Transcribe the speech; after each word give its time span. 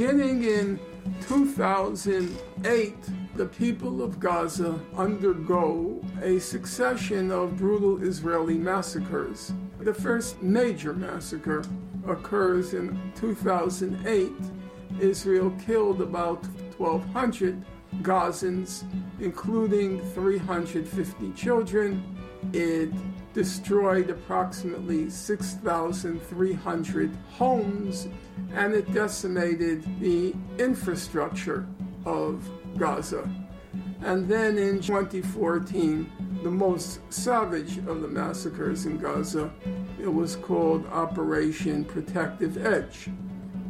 Beginning 0.00 0.44
in 0.44 0.80
2008, 1.28 2.94
the 3.36 3.44
people 3.44 4.02
of 4.02 4.18
Gaza 4.18 4.80
undergo 4.96 6.02
a 6.22 6.38
succession 6.38 7.30
of 7.30 7.58
brutal 7.58 8.02
Israeli 8.02 8.56
massacres. 8.56 9.52
The 9.78 9.92
first 9.92 10.40
major 10.40 10.94
massacre 10.94 11.62
occurs 12.08 12.72
in 12.72 12.98
2008. 13.14 14.32
Israel 15.00 15.52
killed 15.66 16.00
about 16.00 16.46
1,200 16.78 17.62
Gazans, 18.00 18.84
including 19.20 20.00
350 20.14 21.30
children. 21.32 22.02
It 22.54 22.90
destroyed 23.34 24.08
approximately 24.08 25.10
6,300 25.10 27.16
homes 27.32 28.08
and 28.54 28.74
it 28.74 28.92
decimated 28.92 29.84
the 30.00 30.34
infrastructure 30.58 31.66
of 32.04 32.48
Gaza. 32.76 33.28
And 34.02 34.28
then 34.28 34.56
in 34.56 34.80
2014, 34.80 36.10
the 36.42 36.50
most 36.50 37.00
savage 37.12 37.78
of 37.78 38.00
the 38.00 38.08
massacres 38.08 38.86
in 38.86 38.98
Gaza, 38.98 39.52
it 40.00 40.12
was 40.12 40.36
called 40.36 40.86
Operation 40.86 41.84
Protective 41.84 42.64
Edge. 42.66 43.10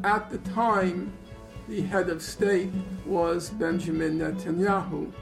At 0.04 0.30
the 0.30 0.38
time, 0.38 1.12
the 1.68 1.82
head 1.82 2.08
of 2.08 2.22
state 2.22 2.70
was 3.04 3.50
Benjamin 3.50 4.18
Netanyahu. 4.18 5.12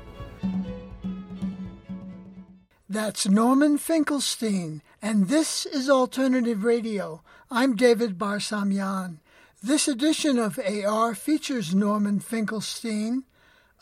That's 2.90 3.28
Norman 3.28 3.76
Finkelstein, 3.76 4.82
and 5.02 5.28
this 5.28 5.66
is 5.66 5.90
Alternative 5.90 6.64
Radio. 6.64 7.22
I'm 7.50 7.76
David 7.76 8.18
Barsamian. 8.18 9.18
This 9.62 9.88
edition 9.88 10.38
of 10.38 10.56
AR 10.60 11.16
features 11.16 11.74
Norman 11.74 12.20
Finkelstein, 12.20 13.24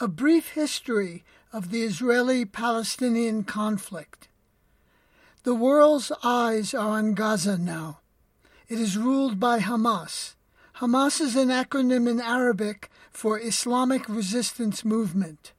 a 0.00 0.08
brief 0.08 0.52
history 0.52 1.22
of 1.52 1.70
the 1.70 1.82
Israeli 1.82 2.46
Palestinian 2.46 3.44
conflict. 3.44 4.28
The 5.42 5.54
world's 5.54 6.10
eyes 6.24 6.72
are 6.72 6.96
on 6.96 7.12
Gaza 7.12 7.58
now. 7.58 7.98
It 8.70 8.80
is 8.80 8.96
ruled 8.96 9.38
by 9.38 9.58
Hamas. 9.58 10.34
Hamas 10.76 11.20
is 11.20 11.36
an 11.36 11.48
acronym 11.48 12.08
in 12.08 12.22
Arabic 12.22 12.90
for 13.10 13.38
Islamic 13.38 14.08
Resistance 14.08 14.82
Movement. 14.82 15.52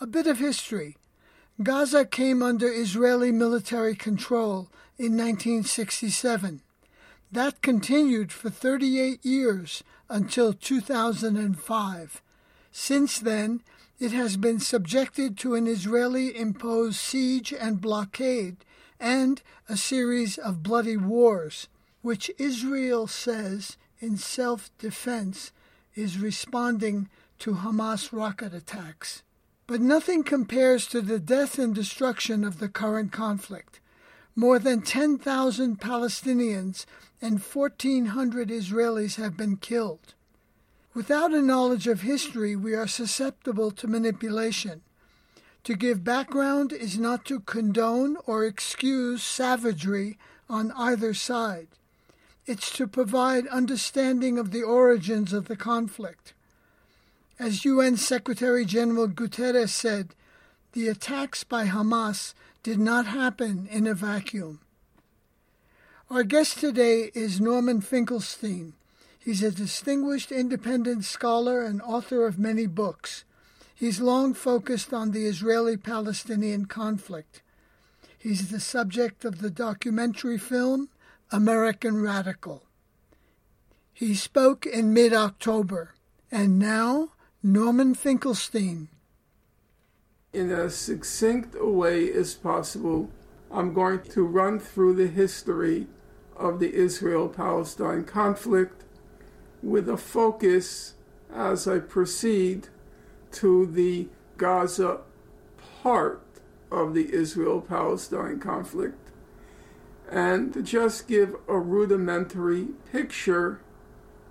A 0.00 0.06
bit 0.06 0.28
of 0.28 0.38
history. 0.38 0.96
Gaza 1.60 2.04
came 2.04 2.40
under 2.40 2.72
Israeli 2.72 3.32
military 3.32 3.96
control 3.96 4.70
in 4.96 5.16
1967. 5.16 6.62
That 7.34 7.62
continued 7.62 8.30
for 8.30 8.48
38 8.48 9.26
years 9.26 9.82
until 10.08 10.52
2005. 10.52 12.22
Since 12.70 13.18
then, 13.18 13.60
it 13.98 14.12
has 14.12 14.36
been 14.36 14.60
subjected 14.60 15.36
to 15.38 15.56
an 15.56 15.66
Israeli 15.66 16.38
imposed 16.38 16.94
siege 16.94 17.52
and 17.52 17.80
blockade 17.80 18.58
and 19.00 19.42
a 19.68 19.76
series 19.76 20.38
of 20.38 20.62
bloody 20.62 20.96
wars, 20.96 21.66
which 22.02 22.30
Israel 22.38 23.08
says 23.08 23.78
in 23.98 24.16
self 24.16 24.70
defense 24.78 25.50
is 25.96 26.20
responding 26.20 27.08
to 27.40 27.54
Hamas 27.54 28.12
rocket 28.12 28.54
attacks. 28.54 29.24
But 29.66 29.80
nothing 29.80 30.22
compares 30.22 30.86
to 30.86 31.00
the 31.00 31.18
death 31.18 31.58
and 31.58 31.74
destruction 31.74 32.44
of 32.44 32.60
the 32.60 32.68
current 32.68 33.10
conflict. 33.10 33.80
More 34.36 34.58
than 34.58 34.82
10,000 34.82 35.80
Palestinians 35.80 36.86
and 37.22 37.40
1,400 37.40 38.48
Israelis 38.48 39.16
have 39.16 39.36
been 39.36 39.56
killed. 39.56 40.14
Without 40.92 41.32
a 41.32 41.42
knowledge 41.42 41.86
of 41.86 42.02
history, 42.02 42.54
we 42.56 42.74
are 42.74 42.86
susceptible 42.86 43.70
to 43.70 43.86
manipulation. 43.86 44.82
To 45.64 45.74
give 45.74 46.04
background 46.04 46.72
is 46.72 46.98
not 46.98 47.24
to 47.26 47.40
condone 47.40 48.16
or 48.26 48.44
excuse 48.44 49.22
savagery 49.22 50.18
on 50.48 50.72
either 50.72 51.14
side. 51.14 51.68
It's 52.46 52.70
to 52.76 52.86
provide 52.86 53.46
understanding 53.46 54.38
of 54.38 54.50
the 54.50 54.62
origins 54.62 55.32
of 55.32 55.46
the 55.46 55.56
conflict. 55.56 56.34
As 57.38 57.64
UN 57.64 57.96
Secretary 57.96 58.64
General 58.64 59.08
Guterres 59.08 59.70
said, 59.70 60.14
the 60.72 60.88
attacks 60.88 61.44
by 61.44 61.66
Hamas 61.66 62.34
did 62.64 62.78
not 62.78 63.04
happen 63.04 63.68
in 63.70 63.86
a 63.86 63.92
vacuum. 63.92 64.58
Our 66.08 66.24
guest 66.24 66.58
today 66.58 67.10
is 67.14 67.38
Norman 67.38 67.82
Finkelstein. 67.82 68.72
He's 69.18 69.42
a 69.42 69.50
distinguished 69.50 70.32
independent 70.32 71.04
scholar 71.04 71.62
and 71.62 71.82
author 71.82 72.26
of 72.26 72.38
many 72.38 72.66
books. 72.66 73.24
He's 73.74 74.00
long 74.00 74.32
focused 74.32 74.94
on 74.94 75.10
the 75.10 75.26
Israeli 75.26 75.76
Palestinian 75.76 76.64
conflict. 76.64 77.42
He's 78.16 78.50
the 78.50 78.60
subject 78.60 79.26
of 79.26 79.42
the 79.42 79.50
documentary 79.50 80.38
film 80.38 80.88
American 81.30 82.00
Radical. 82.00 82.62
He 83.92 84.14
spoke 84.14 84.64
in 84.64 84.94
mid 84.94 85.12
October, 85.12 85.92
and 86.32 86.58
now 86.58 87.10
Norman 87.42 87.94
Finkelstein. 87.94 88.88
In 90.34 90.50
as 90.50 90.74
succinct 90.74 91.54
a 91.54 91.70
way 91.70 92.12
as 92.12 92.34
possible, 92.34 93.08
I'm 93.52 93.72
going 93.72 94.02
to 94.10 94.26
run 94.26 94.58
through 94.58 94.94
the 94.94 95.06
history 95.06 95.86
of 96.36 96.58
the 96.58 96.74
Israel 96.74 97.28
Palestine 97.28 98.02
conflict 98.02 98.82
with 99.62 99.88
a 99.88 99.96
focus 99.96 100.94
as 101.32 101.68
I 101.68 101.78
proceed 101.78 102.66
to 103.30 103.64
the 103.64 104.08
Gaza 104.36 105.02
part 105.84 106.26
of 106.68 106.94
the 106.94 107.14
Israel 107.14 107.60
Palestine 107.60 108.40
conflict 108.40 109.12
and 110.10 110.52
to 110.52 110.62
just 110.62 111.06
give 111.06 111.36
a 111.46 111.60
rudimentary 111.60 112.70
picture 112.90 113.60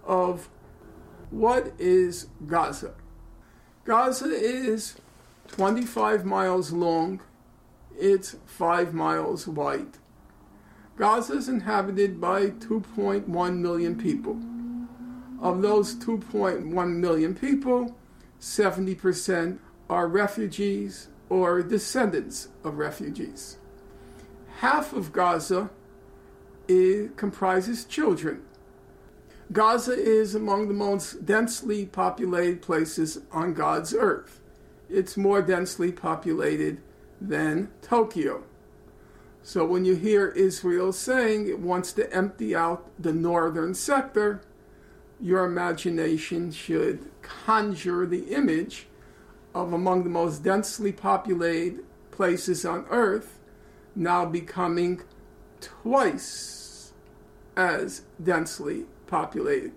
of 0.05 0.49
what 1.31 1.71
is 1.79 2.27
Gaza. 2.45 2.93
Gaza 3.85 4.27
is 4.27 4.95
25 5.53 6.25
miles 6.25 6.71
long, 6.71 7.21
it's 7.95 8.37
5 8.47 8.91
miles 8.91 9.47
wide. 9.47 9.99
Gaza 10.97 11.33
is 11.33 11.47
inhabited 11.47 12.19
by 12.19 12.47
2.1 12.47 13.57
million 13.57 13.95
people. 13.95 14.41
Of 15.39 15.61
those 15.61 15.93
2.1 15.97 16.95
million 16.95 17.35
people, 17.35 17.95
70% 18.39 19.59
are 19.91 20.07
refugees 20.07 21.09
or 21.29 21.61
descendants 21.61 22.47
of 22.63 22.79
refugees. 22.79 23.59
Half 24.57 24.91
of 24.91 25.13
Gaza 25.13 25.69
is, 26.67 27.11
comprises 27.15 27.85
children. 27.85 28.41
Gaza 29.51 29.93
is 29.93 30.33
among 30.33 30.67
the 30.67 30.73
most 30.73 31.27
densely 31.27 31.85
populated 31.85 32.63
places 32.63 33.19
on 33.31 33.53
God's 33.53 33.93
earth. 33.93 34.39
It's 34.93 35.17
more 35.17 35.41
densely 35.41 35.91
populated 35.91 36.79
than 37.19 37.71
Tokyo. 37.81 38.43
So 39.41 39.65
when 39.65 39.85
you 39.85 39.95
hear 39.95 40.27
Israel 40.29 40.93
saying 40.93 41.47
it 41.47 41.59
wants 41.59 41.93
to 41.93 42.13
empty 42.13 42.55
out 42.55 42.91
the 42.99 43.11
northern 43.11 43.73
sector, 43.73 44.41
your 45.19 45.45
imagination 45.45 46.51
should 46.51 47.09
conjure 47.23 48.05
the 48.05 48.35
image 48.35 48.85
of 49.55 49.73
among 49.73 50.03
the 50.03 50.11
most 50.11 50.43
densely 50.43 50.91
populated 50.91 51.83
places 52.11 52.63
on 52.63 52.85
earth 52.91 53.39
now 53.95 54.25
becoming 54.25 55.01
twice 55.59 56.93
as 57.57 58.03
densely 58.21 58.85
populated. 59.07 59.73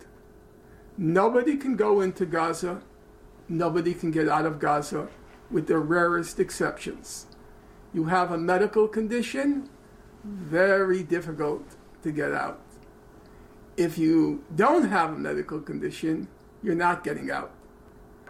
Nobody 0.99 1.57
can 1.57 1.75
go 1.75 2.03
into 2.03 2.27
Gaza, 2.27 2.83
nobody 3.49 3.95
can 3.95 4.11
get 4.11 4.29
out 4.29 4.47
of 4.47 4.59
Gaza, 4.59 5.09
with 5.51 5.67
the 5.67 5.79
rarest 5.79 6.41
exceptions. 6.41 7.27
You 7.93 8.05
have 8.05 8.33
a 8.33 8.39
medical 8.39 8.89
condition, 8.89 9.69
very 10.25 11.03
difficult 11.03 11.77
to 12.03 12.11
get 12.11 12.33
out. 12.33 12.61
If 13.77 13.99
you 13.99 14.45
don't 14.55 14.89
have 14.89 15.11
a 15.11 15.19
medical 15.19 15.61
condition, 15.61 16.29
you're 16.63 16.75
not 16.75 17.05
getting 17.05 17.31
out. 17.31 17.53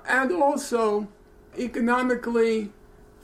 And 0.06 0.30
also, 0.32 1.08
economically, 1.58 2.72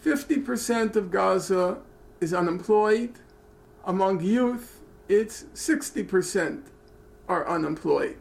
50% 0.05 0.97
of 0.97 1.11
Gaza 1.11 1.79
is 2.21 2.33
unemployed. 2.33 3.15
Among 3.85 4.21
youth, 4.21 4.81
it's 5.09 5.45
60% 5.55 6.63
are 7.29 7.49
unemployed. 7.49 8.19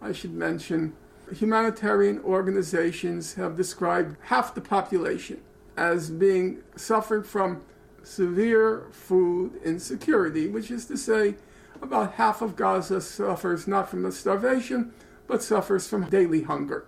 I 0.00 0.12
should 0.12 0.34
mention 0.34 0.94
humanitarian 1.32 2.20
organizations 2.20 3.34
have 3.34 3.56
described 3.56 4.16
half 4.22 4.54
the 4.54 4.60
population 4.60 5.40
as 5.76 6.10
being 6.10 6.62
suffering 6.76 7.22
from 7.22 7.62
severe 8.02 8.86
food 8.90 9.60
insecurity, 9.64 10.46
which 10.48 10.70
is 10.70 10.86
to 10.86 10.96
say, 10.96 11.34
about 11.80 12.14
half 12.14 12.42
of 12.42 12.56
Gaza 12.56 13.00
suffers 13.00 13.66
not 13.66 13.88
from 13.88 14.10
starvation, 14.10 14.92
but 15.26 15.42
suffers 15.42 15.88
from 15.88 16.08
daily 16.08 16.42
hunger. 16.42 16.86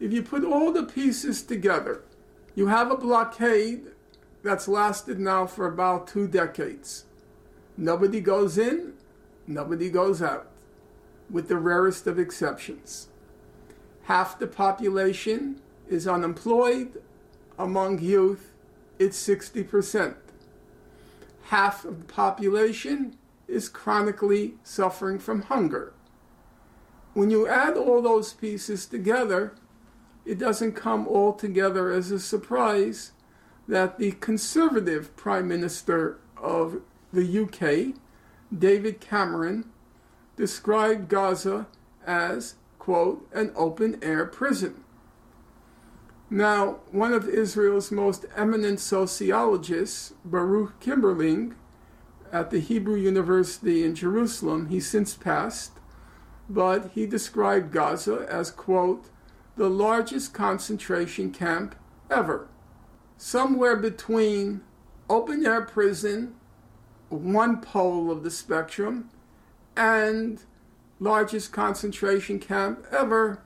If 0.00 0.12
you 0.12 0.22
put 0.22 0.44
all 0.44 0.72
the 0.72 0.84
pieces 0.84 1.42
together, 1.42 2.02
you 2.54 2.66
have 2.66 2.90
a 2.90 2.96
blockade 2.96 3.86
that's 4.42 4.68
lasted 4.68 5.18
now 5.18 5.46
for 5.46 5.66
about 5.66 6.06
two 6.06 6.26
decades. 6.26 7.04
Nobody 7.76 8.20
goes 8.20 8.58
in, 8.58 8.94
nobody 9.46 9.88
goes 9.88 10.20
out, 10.20 10.50
with 11.30 11.48
the 11.48 11.56
rarest 11.56 12.06
of 12.06 12.18
exceptions. 12.18 13.08
Half 14.04 14.38
the 14.38 14.46
population 14.46 15.60
is 15.88 16.08
unemployed. 16.08 17.02
Among 17.58 18.00
youth, 18.00 18.52
it's 18.98 19.26
60%. 19.26 20.14
Half 21.44 21.84
of 21.84 21.98
the 21.98 22.12
population 22.12 23.16
is 23.46 23.68
chronically 23.68 24.54
suffering 24.62 25.18
from 25.18 25.42
hunger. 25.42 25.92
When 27.14 27.30
you 27.30 27.46
add 27.46 27.76
all 27.76 28.00
those 28.00 28.32
pieces 28.32 28.86
together, 28.86 29.54
it 30.24 30.38
doesn't 30.38 30.72
come 30.72 31.06
all 31.06 31.32
together 31.32 31.90
as 31.90 32.10
a 32.10 32.18
surprise 32.18 33.12
that 33.68 33.98
the 33.98 34.12
conservative 34.12 35.14
Prime 35.16 35.46
Minister 35.46 36.18
of 36.36 36.80
the 37.12 37.42
UK, 37.42 37.94
David 38.56 39.00
Cameron, 39.00 39.70
described 40.36 41.08
Gaza 41.08 41.66
as, 42.06 42.54
quote, 42.82 43.24
an 43.32 43.52
open 43.54 43.96
air 44.02 44.26
prison. 44.26 44.82
Now, 46.28 46.80
one 46.90 47.12
of 47.12 47.28
Israel's 47.28 47.92
most 47.92 48.26
eminent 48.36 48.80
sociologists, 48.80 50.14
Baruch 50.24 50.80
Kimmerling, 50.80 51.54
at 52.32 52.50
the 52.50 52.58
Hebrew 52.58 52.96
University 52.96 53.84
in 53.84 53.94
Jerusalem, 53.94 54.66
he 54.66 54.80
since 54.80 55.14
passed, 55.14 55.78
but 56.50 56.90
he 56.92 57.06
described 57.06 57.70
Gaza 57.70 58.26
as, 58.28 58.50
quote, 58.50 59.10
the 59.54 59.70
largest 59.70 60.34
concentration 60.34 61.30
camp 61.30 61.76
ever. 62.10 62.48
Somewhere 63.16 63.76
between 63.76 64.62
open 65.08 65.46
air 65.46 65.62
prison, 65.62 66.34
one 67.10 67.60
pole 67.60 68.10
of 68.10 68.24
the 68.24 68.30
spectrum, 68.32 69.08
and 69.76 70.42
largest 71.02 71.52
concentration 71.52 72.38
camp 72.38 72.86
ever, 72.92 73.42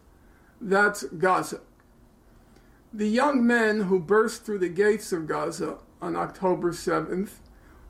that's 0.60 1.04
Gaza. 1.04 1.60
The 2.92 3.08
young 3.08 3.46
men 3.46 3.82
who 3.82 3.98
burst 3.98 4.44
through 4.44 4.58
the 4.58 4.68
gates 4.68 5.10
of 5.10 5.26
Gaza 5.26 5.78
on 6.00 6.16
October 6.16 6.72
7th 6.72 7.30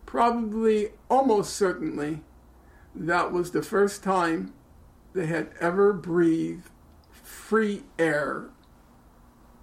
probably, 0.05 0.91
almost 1.11 1.55
certainly, 1.55 2.23
that 2.95 3.33
was 3.33 3.51
the 3.51 3.63
first 3.63 4.03
time 4.05 4.55
they 5.13 5.27
had 5.27 5.51
ever 5.61 5.93
breathed 5.93 6.71
free 7.11 7.83
air. 7.99 8.51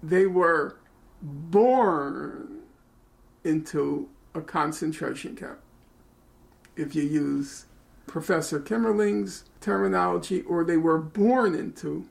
They 0.02 0.26
were 0.26 0.76
born 1.22 2.60
into 3.42 4.10
a 4.34 4.42
concentration 4.42 5.34
camp. 5.34 5.60
If 6.76 6.94
you 6.94 7.02
use 7.02 7.66
Professor 8.06 8.60
Kimmerling's 8.60 9.44
terminology, 9.64 10.42
or 10.42 10.62
they 10.62 10.76
were 10.76 10.98
born 10.98 11.54
into 11.54 12.06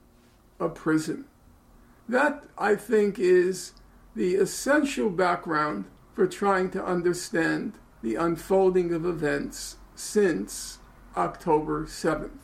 a 0.60 0.68
prison. 0.68 1.26
That, 2.10 2.44
I 2.58 2.76
think, 2.76 3.20
is 3.20 3.74
the 4.16 4.36
essential 4.36 5.10
background 5.10 5.86
for 6.14 6.28
trying 6.28 6.72
to 6.72 6.84
understand 6.84 7.74
the 8.02 8.16
unfolding 8.16 8.94
of 8.94 9.06
events 9.06 9.78
since 9.96 10.80
October 11.16 11.86
7th. 11.86 12.38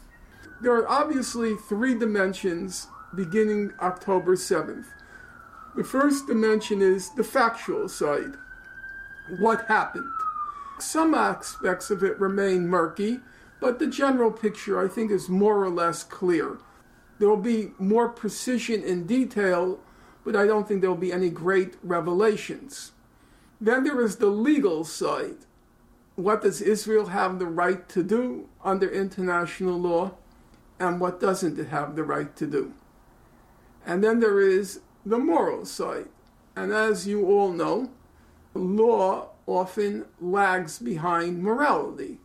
There 0.61 0.73
are 0.73 0.87
obviously 0.89 1.55
three 1.55 1.97
dimensions 1.97 2.87
beginning 3.15 3.73
October 3.81 4.35
7th. 4.35 4.85
The 5.75 5.83
first 5.83 6.27
dimension 6.27 6.81
is 6.81 7.09
the 7.15 7.23
factual 7.23 7.89
side. 7.89 8.35
What 9.39 9.65
happened? 9.65 10.11
Some 10.79 11.13
aspects 11.13 11.89
of 11.89 12.03
it 12.03 12.19
remain 12.19 12.67
murky, 12.67 13.19
but 13.59 13.79
the 13.79 13.87
general 13.87 14.31
picture, 14.31 14.83
I 14.83 14.87
think, 14.87 15.11
is 15.11 15.29
more 15.29 15.63
or 15.63 15.69
less 15.69 16.03
clear. 16.03 16.59
There 17.17 17.27
will 17.27 17.37
be 17.37 17.71
more 17.77 18.07
precision 18.07 18.83
in 18.83 19.05
detail, 19.05 19.79
but 20.23 20.35
I 20.35 20.45
don't 20.45 20.67
think 20.67 20.81
there 20.81 20.89
will 20.89 20.97
be 20.97 21.11
any 21.11 21.29
great 21.29 21.75
revelations. 21.83 22.93
Then 23.59 23.83
there 23.83 24.01
is 24.01 24.17
the 24.17 24.27
legal 24.27 24.85
side. 24.85 25.37
What 26.15 26.41
does 26.41 26.61
Israel 26.61 27.07
have 27.07 27.39
the 27.39 27.45
right 27.45 27.87
to 27.89 28.03
do 28.03 28.47
under 28.63 28.89
international 28.89 29.79
law, 29.79 30.11
and 30.79 30.99
what 30.99 31.19
doesn't 31.19 31.59
it 31.59 31.67
have 31.67 31.95
the 31.95 32.03
right 32.03 32.33
to 32.37 32.47
do? 32.47 32.73
And 33.85 34.03
then 34.03 34.19
there 34.19 34.39
is 34.39 34.81
the 35.05 35.17
moral 35.17 35.65
side. 35.65 36.07
And 36.55 36.71
as 36.71 37.07
you 37.07 37.25
all 37.27 37.51
know, 37.51 37.89
law 38.53 39.29
often 39.45 40.05
lags 40.21 40.79
behind 40.79 41.43
morality. 41.43 42.19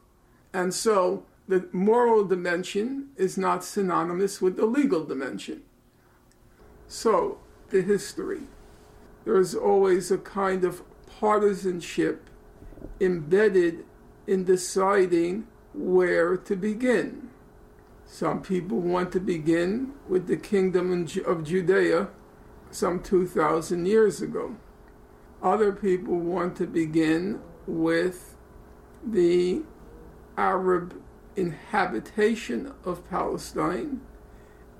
And 0.55 0.73
so 0.73 1.27
the 1.49 1.69
moral 1.73 2.25
dimension 2.25 3.09
is 3.17 3.37
not 3.37 3.65
synonymous 3.65 4.41
with 4.41 4.56
the 4.56 4.65
legal 4.65 5.05
dimension. 5.05 5.62
So, 6.87 7.39
the 7.71 7.83
history. 7.83 8.43
There 9.25 9.39
is 9.39 9.55
always 9.55 10.11
a 10.11 10.19
kind 10.19 10.65
of 10.65 10.83
partisanship 11.06 12.31
embedded 13.01 13.85
in 14.27 14.45
deciding 14.45 15.49
where 15.75 16.37
to 16.37 16.57
begin. 16.57 17.31
Some 18.07 18.43
people 18.43 18.79
want 18.79 19.11
to 19.12 19.21
begin 19.21 19.95
with 20.09 20.29
the 20.29 20.37
kingdom 20.37 21.09
of 21.27 21.45
Judea 21.45 22.09
some 22.71 23.03
2,000 23.03 23.87
years 23.87 24.23
ago. 24.23 24.57
Other 25.43 25.73
people 25.73 26.19
want 26.19 26.57
to 26.57 26.67
begin 26.67 27.41
with 27.67 28.37
the 29.05 29.62
Arab 30.37 31.01
inhabitation 31.37 32.73
of 32.85 33.09
Palestine 33.09 34.01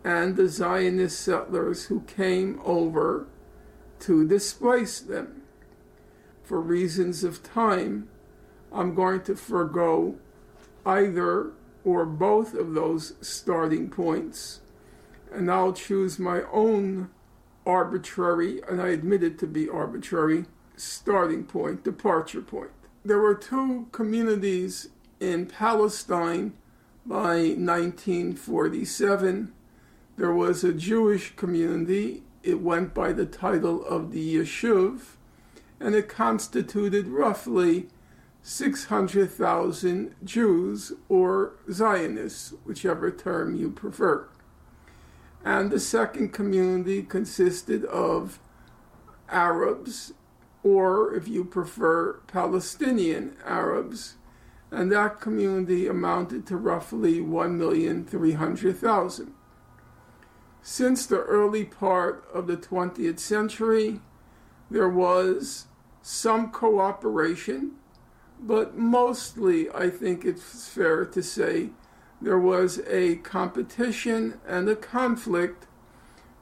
and 0.05 0.37
the 0.37 0.49
Zionist 0.49 1.19
settlers 1.21 1.87
who 1.87 2.01
came 2.03 2.61
over 2.65 3.27
to 4.01 4.27
displace 4.27 5.01
them. 5.01 5.43
For 6.43 6.61
reasons 6.61 7.25
of 7.25 7.43
time, 7.43 8.09
I'm 8.71 8.95
going 8.95 9.23
to 9.23 9.35
forego 9.35 10.17
either 10.85 11.53
or 11.85 12.05
both 12.05 12.55
of 12.55 12.75
those 12.75 13.15
starting 13.21 13.89
points, 13.89 14.61
and 15.33 15.51
I'll 15.51 15.73
choose 15.73 16.19
my 16.19 16.43
own 16.53 17.11
arbitrary, 17.67 18.61
and 18.69 18.81
I 18.81 18.89
admit 18.89 19.23
it 19.23 19.39
to 19.39 19.47
be 19.47 19.69
arbitrary, 19.69 20.45
starting 20.77 21.45
point, 21.45 21.83
departure 21.83 22.43
point. 22.43 22.71
There 23.05 23.19
were 23.19 23.35
two 23.35 23.89
communities 23.93 24.89
in 25.33 25.47
Palestine 25.47 26.53
by 27.07 27.37
1947. 27.57 29.53
There 30.17 30.33
was 30.33 30.63
a 30.63 30.73
Jewish 30.73 31.35
community. 31.35 32.23
It 32.43 32.61
went 32.61 32.93
by 32.93 33.13
the 33.13 33.25
title 33.27 33.85
of 33.85 34.13
the 34.13 34.37
Yishuv, 34.37 35.17
and 35.81 35.95
it 35.95 36.09
constituted 36.09 37.07
roughly 37.09 37.89
600,000 38.43 40.15
Jews 40.23 40.93
or 41.09 41.55
Zionists, 41.71 42.53
whichever 42.65 43.11
term 43.11 43.55
you 43.55 43.71
prefer. 43.71 44.29
And 45.43 45.71
the 45.71 45.81
second 45.81 46.35
community 46.35 47.03
consisted 47.03 47.85
of 47.87 48.39
Arabs, 49.31 50.13
or 50.63 51.15
if 51.15 51.27
you 51.29 51.45
prefer, 51.45 52.21
Palestinian 52.27 53.37
Arabs, 53.45 54.17
and 54.75 54.91
that 54.91 55.21
community 55.21 55.87
amounted 55.87 56.45
to 56.47 56.57
roughly 56.57 57.21
1,300,000. 57.21 59.29
Since 60.63 61.07
the 61.07 61.23
early 61.23 61.65
part 61.65 62.25
of 62.33 62.49
the 62.49 62.57
20th 62.57 63.21
century, 63.21 64.01
there 64.71 64.89
was 64.89 65.67
some 66.03 66.51
cooperation, 66.51 67.73
but 68.41 68.77
mostly 68.77 69.71
I 69.71 69.91
think 69.91 70.25
it's 70.25 70.69
fair 70.69 71.05
to 71.05 71.23
say 71.23 71.71
there 72.21 72.39
was 72.39 72.81
a 72.89 73.17
competition 73.17 74.41
and 74.47 74.69
a 74.69 74.75
conflict 74.75 75.67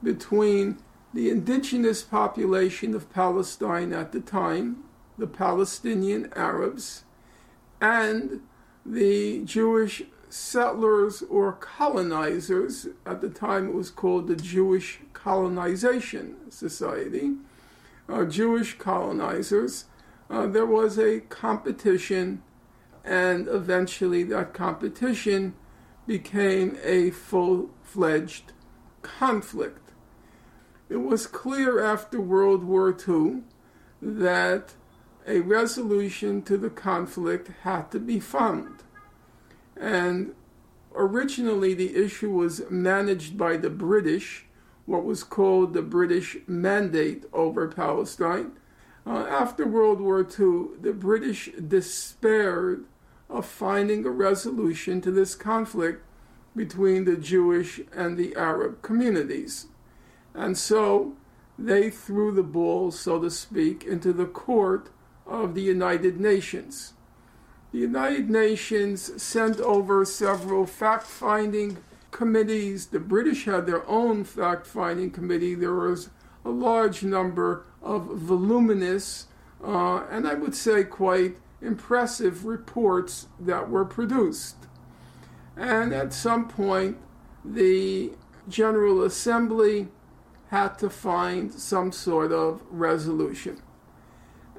between 0.01 0.79
the 1.13 1.29
indigenous 1.29 2.01
population 2.01 2.95
of 2.95 3.13
Palestine 3.13 3.93
at 3.93 4.11
the 4.11 4.21
time, 4.21 4.85
the 5.17 5.27
Palestinian 5.27 6.33
Arabs, 6.35 7.03
and 7.83 8.39
the 8.85 9.43
Jewish 9.43 10.03
settlers 10.29 11.21
or 11.23 11.51
colonizers. 11.51 12.87
At 13.05 13.19
the 13.19 13.29
time, 13.29 13.67
it 13.67 13.73
was 13.73 13.91
called 13.91 14.27
the 14.27 14.37
Jewish 14.37 15.01
Colonization 15.11 16.49
Society. 16.49 17.33
Uh, 18.07 18.23
Jewish 18.23 18.77
colonizers. 18.77 19.85
Uh, 20.29 20.47
there 20.47 20.65
was 20.65 20.97
a 20.97 21.19
competition, 21.19 22.41
and 23.03 23.49
eventually 23.49 24.23
that 24.23 24.53
competition 24.53 25.53
became 26.07 26.77
a 26.83 27.11
full 27.11 27.69
fledged 27.81 28.53
conflict. 29.01 29.91
It 30.87 31.01
was 31.01 31.27
clear 31.27 31.83
after 31.83 32.21
World 32.21 32.63
War 32.63 32.95
II 32.95 33.41
that 34.01 34.75
a 35.25 35.39
resolution 35.39 36.41
to 36.43 36.57
the 36.57 36.69
conflict 36.69 37.49
had 37.61 37.91
to 37.91 37.99
be 37.99 38.19
found. 38.19 38.83
And 39.75 40.35
originally, 40.95 41.73
the 41.73 41.95
issue 41.95 42.31
was 42.31 42.69
managed 42.69 43.37
by 43.37 43.57
the 43.57 43.69
British, 43.69 44.45
what 44.85 45.05
was 45.05 45.23
called 45.23 45.73
the 45.73 45.81
British 45.81 46.37
Mandate 46.47 47.25
over 47.33 47.67
Palestine. 47.67 48.53
Uh, 49.05 49.25
after 49.29 49.67
World 49.67 49.99
War 49.99 50.21
II, 50.21 50.77
the 50.81 50.93
British 50.93 51.49
despaired 51.67 52.85
of 53.29 53.45
finding 53.45 54.05
a 54.05 54.09
resolution 54.09 55.01
to 55.01 55.11
this 55.11 55.35
conflict 55.35 56.03
between 56.55 57.05
the 57.05 57.17
Jewish 57.17 57.81
and 57.93 58.15
the 58.15 58.35
Arab 58.35 58.81
communities. 58.81 59.67
And 60.33 60.57
so 60.57 61.13
they 61.57 61.89
threw 61.89 62.31
the 62.31 62.43
ball, 62.43 62.91
so 62.91 63.19
to 63.19 63.29
speak, 63.29 63.83
into 63.83 64.13
the 64.13 64.25
court 64.25 64.89
of 65.25 65.55
the 65.55 65.61
United 65.61 66.19
Nations. 66.19 66.93
The 67.71 67.79
United 67.79 68.29
Nations 68.29 69.21
sent 69.21 69.59
over 69.59 70.05
several 70.05 70.65
fact 70.65 71.07
finding 71.07 71.77
committees. 72.11 72.87
The 72.87 72.99
British 72.99 73.45
had 73.45 73.65
their 73.65 73.87
own 73.87 74.23
fact 74.23 74.67
finding 74.67 75.09
committee. 75.09 75.55
There 75.55 75.73
was 75.73 76.09
a 76.45 76.49
large 76.49 77.03
number 77.03 77.65
of 77.81 78.05
voluminous 78.05 79.27
uh, 79.63 80.03
and 80.11 80.27
I 80.27 80.33
would 80.33 80.55
say 80.55 80.83
quite 80.83 81.37
impressive 81.61 82.45
reports 82.45 83.27
that 83.39 83.69
were 83.69 83.85
produced. 83.85 84.57
And 85.55 85.93
at 85.93 86.13
some 86.13 86.49
point, 86.49 86.97
the 87.45 88.11
General 88.49 89.03
Assembly 89.03 89.87
had 90.49 90.77
to 90.79 90.89
find 90.89 91.53
some 91.53 91.91
sort 91.91 92.31
of 92.31 92.61
resolution. 92.69 93.61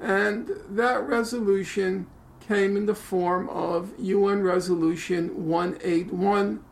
And 0.01 0.51
that 0.69 1.07
resolution 1.07 2.07
came 2.47 2.77
in 2.77 2.85
the 2.85 2.95
form 2.95 3.49
of 3.49 3.93
UN 3.97 4.43
Resolution 4.43 5.47
181. 5.47 6.63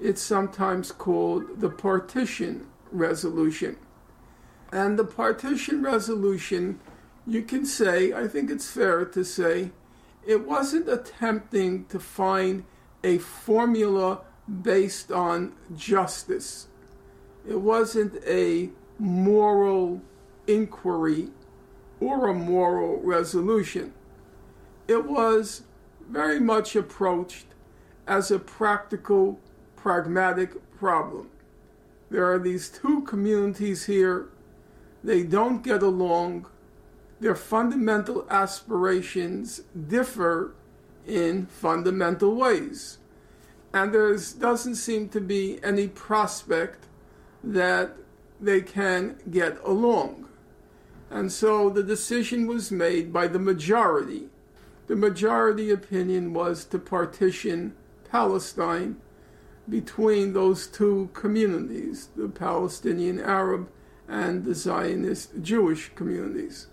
It's 0.00 0.22
sometimes 0.22 0.92
called 0.92 1.60
the 1.60 1.68
Partition 1.68 2.66
Resolution. 2.90 3.76
And 4.72 4.98
the 4.98 5.04
Partition 5.04 5.82
Resolution, 5.82 6.80
you 7.26 7.42
can 7.42 7.66
say, 7.66 8.12
I 8.12 8.28
think 8.28 8.50
it's 8.50 8.70
fair 8.70 9.04
to 9.04 9.24
say, 9.24 9.70
it 10.26 10.46
wasn't 10.46 10.88
attempting 10.88 11.86
to 11.86 11.98
find 11.98 12.64
a 13.02 13.18
formula 13.18 14.20
based 14.62 15.10
on 15.10 15.52
justice. 15.76 16.68
It 17.46 17.60
wasn't 17.60 18.22
a 18.26 18.70
moral 18.98 20.02
inquiry 20.46 21.30
or 22.00 22.28
a 22.28 22.34
moral 22.34 23.00
resolution. 23.00 23.92
It 24.86 25.04
was 25.04 25.62
very 26.08 26.40
much 26.40 26.74
approached 26.74 27.46
as 28.06 28.30
a 28.30 28.38
practical, 28.38 29.38
pragmatic 29.76 30.50
problem. 30.78 31.28
There 32.10 32.30
are 32.30 32.38
these 32.38 32.68
two 32.68 33.02
communities 33.02 33.86
here. 33.86 34.28
They 35.04 35.22
don't 35.22 35.62
get 35.62 35.82
along. 35.82 36.46
Their 37.20 37.34
fundamental 37.34 38.26
aspirations 38.30 39.62
differ 39.88 40.54
in 41.06 41.46
fundamental 41.46 42.34
ways. 42.34 42.98
And 43.74 43.92
there 43.92 44.16
doesn't 44.38 44.76
seem 44.76 45.08
to 45.10 45.20
be 45.20 45.58
any 45.62 45.88
prospect 45.88 46.86
that 47.44 47.96
they 48.40 48.62
can 48.62 49.18
get 49.30 49.58
along. 49.64 50.27
And 51.10 51.32
so 51.32 51.70
the 51.70 51.82
decision 51.82 52.46
was 52.46 52.70
made 52.70 53.12
by 53.12 53.28
the 53.28 53.38
majority. 53.38 54.28
The 54.86 54.96
majority 54.96 55.70
opinion 55.70 56.32
was 56.32 56.64
to 56.66 56.78
partition 56.78 57.74
Palestine 58.10 58.96
between 59.68 60.32
those 60.32 60.66
two 60.66 61.10
communities, 61.12 62.08
the 62.16 62.28
Palestinian 62.28 63.20
Arab 63.20 63.68
and 64.08 64.44
the 64.44 64.54
Zionist 64.54 65.42
Jewish 65.42 65.90
communities. 65.94 66.68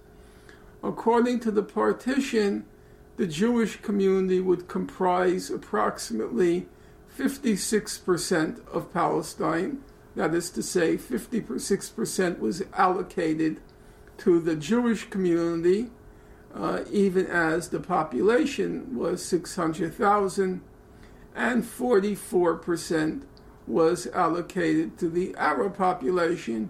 According 0.82 1.42
to 1.42 1.52
the 1.52 1.64
partition, 1.64 2.66
the 3.18 3.28
Jewish 3.28 3.82
community 3.82 4.40
would 4.40 4.68
comprise 4.68 5.50
approximately 5.50 6.68
56% 7.18 8.68
of 8.68 8.94
Palestine. 8.94 9.82
That 10.16 10.34
is 10.34 10.50
to 10.52 10.64
say, 10.64 10.96
56% 10.96 12.40
was 12.40 12.64
allocated 12.74 13.60
to 14.20 14.40
the 14.40 14.56
Jewish 14.56 15.10
community, 15.10 15.90
uh, 16.54 16.84
even 16.92 17.26
as 17.28 17.70
the 17.70 17.80
population 17.80 18.96
was 18.96 19.26
600,000, 19.26 20.62
and 21.36 21.64
44% 21.64 23.24
was 23.68 24.06
allocated 24.08 24.98
to 25.00 25.10
the 25.10 25.36
Arab 25.36 25.78
population, 25.78 26.70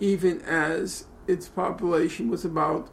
even 0.00 0.40
as 0.42 1.06
its 1.26 1.48
population 1.48 2.28
was 2.28 2.44
about 2.44 2.90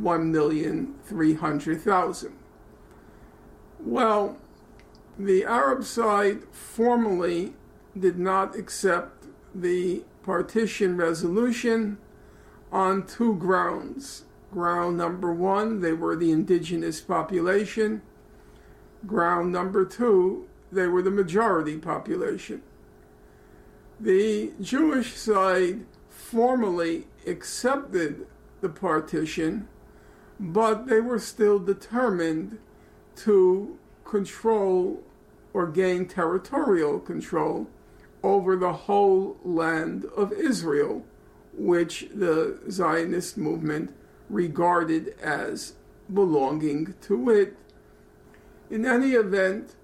1,300,000. 0.00 2.32
Well, 3.80 4.36
the 5.18 5.44
Arab 5.44 5.84
side 5.84 6.42
formally 6.52 7.54
did 7.98 8.18
not 8.18 8.54
accept 8.56 9.26
the 9.54 10.02
partition 10.22 10.96
resolution 10.96 11.98
on 12.72 13.06
two 13.06 13.34
grounds. 13.36 14.24
Ground 14.52 14.96
number 14.96 15.32
one, 15.32 15.80
they 15.80 15.92
were 15.92 16.16
the 16.16 16.30
indigenous 16.30 17.00
population. 17.00 18.02
Ground 19.06 19.52
number 19.52 19.84
two, 19.84 20.48
they 20.72 20.86
were 20.86 21.02
the 21.02 21.10
majority 21.10 21.76
population. 21.76 22.62
The 24.00 24.52
Jewish 24.60 25.14
side 25.14 25.84
formally 26.08 27.06
accepted 27.26 28.26
the 28.60 28.68
partition, 28.68 29.68
but 30.38 30.86
they 30.86 31.00
were 31.00 31.18
still 31.18 31.58
determined 31.58 32.58
to 33.16 33.78
control 34.04 35.02
or 35.52 35.66
gain 35.66 36.06
territorial 36.06 37.00
control 37.00 37.68
over 38.22 38.56
the 38.56 38.72
whole 38.72 39.36
land 39.44 40.04
of 40.16 40.32
Israel, 40.32 41.04
which 41.58 42.08
the 42.14 42.58
Zionist 42.70 43.36
movement 43.36 43.94
regarded 44.30 45.14
as 45.20 45.74
belonging 46.12 46.94
to 47.02 47.30
it. 47.30 47.56
In 48.70 48.86
any 48.86 49.12
event, 49.12 49.74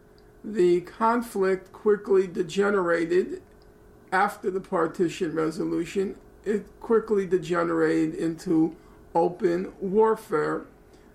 the 0.43 0.83
conflict 0.83 1.73
quickly 1.73 2.27
degenerated 2.27 3.43
after 4.13 4.51
the 4.51 4.61
partition 4.61 5.35
resolution. 5.35 6.17
It 6.45 6.67
quickly 6.81 7.27
degenerated 7.27 8.15
into 8.15 8.77
open 9.15 9.73
warfare, 9.81 10.67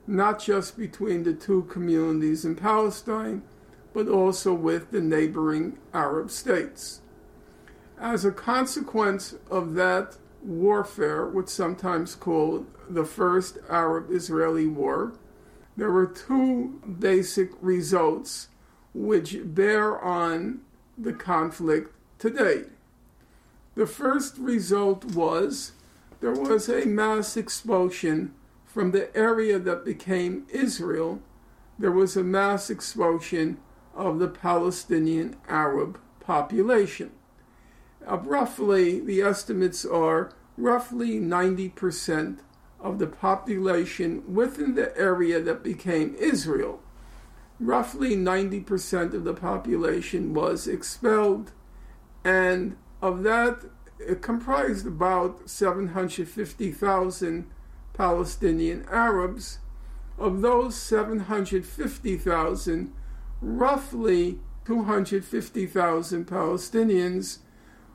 not 0.08 0.40
just 0.40 0.78
between 0.78 1.24
the 1.24 1.34
two 1.34 1.64
communities 1.64 2.44
in 2.44 2.56
Palestine, 2.56 3.44
but 3.94 4.08
also 4.08 4.54
with 4.54 4.92
the 4.92 5.02
neighboring 5.02 5.78
Arab 5.94 6.32
states. 6.32 7.02
As 8.00 8.26
a 8.26 8.32
consequence 8.32 9.36
of 9.52 9.76
that 9.76 10.18
warfare, 10.44 11.28
what's 11.28 11.54
sometimes 11.54 12.16
called 12.16 12.66
the 12.90 13.06
First 13.06 13.58
Arab 13.70 14.12
Israeli 14.12 14.68
War, 14.68 15.14
there 15.78 15.92
were 15.92 16.08
two 16.08 16.82
basic 17.00 17.52
results 17.62 18.50
which 18.94 19.38
bear 19.44 20.00
on 20.00 20.62
the 20.98 21.14
conflict 21.14 21.94
today. 22.18 22.64
The 23.76 23.86
first 23.86 24.38
result 24.38 25.06
was 25.06 25.72
there 26.20 26.34
was 26.34 26.68
a 26.68 26.86
mass 26.86 27.38
expulsion 27.38 28.34
from 28.66 28.92
the 28.92 29.16
area 29.16 29.58
that 29.58 29.86
became 29.86 30.46
Israel. 30.50 31.22
There 31.78 31.92
was 31.92 32.18
a 32.18 32.24
mass 32.24 32.70
expulsion 32.70 33.58
of 33.96 34.20
the 34.20 34.28
Palestinian 34.28 35.38
Arab 35.48 36.00
population. 36.20 37.12
Uh, 38.08 38.18
roughly, 38.18 39.00
the 39.00 39.22
estimates 39.22 39.86
are 39.86 40.32
roughly 40.58 41.20
90% 41.20 42.40
of 42.80 43.00
the 43.00 43.08
population 43.08 44.24
within 44.34 44.76
the 44.76 44.98
area 44.98 45.42
that 45.42 45.64
became 45.64 46.16
Israel. 46.16 46.80
Roughly 47.60 48.16
90% 48.16 49.14
of 49.14 49.26
the 49.26 49.34
population 49.34 50.34
was 50.34 50.66
expelled, 50.68 51.52
and 52.24 52.78
of 53.02 53.24
that, 53.24 53.66
it 54.00 54.22
comprised 54.22 54.88
about 54.88 55.50
750,000 55.50 57.50
Palestinian 57.94 58.86
Arabs. 58.90 59.60
Of 60.18 60.42
those 60.42 60.76
750,000, 60.76 62.94
roughly 63.42 64.40
250,000 64.66 66.28
Palestinians 66.28 67.40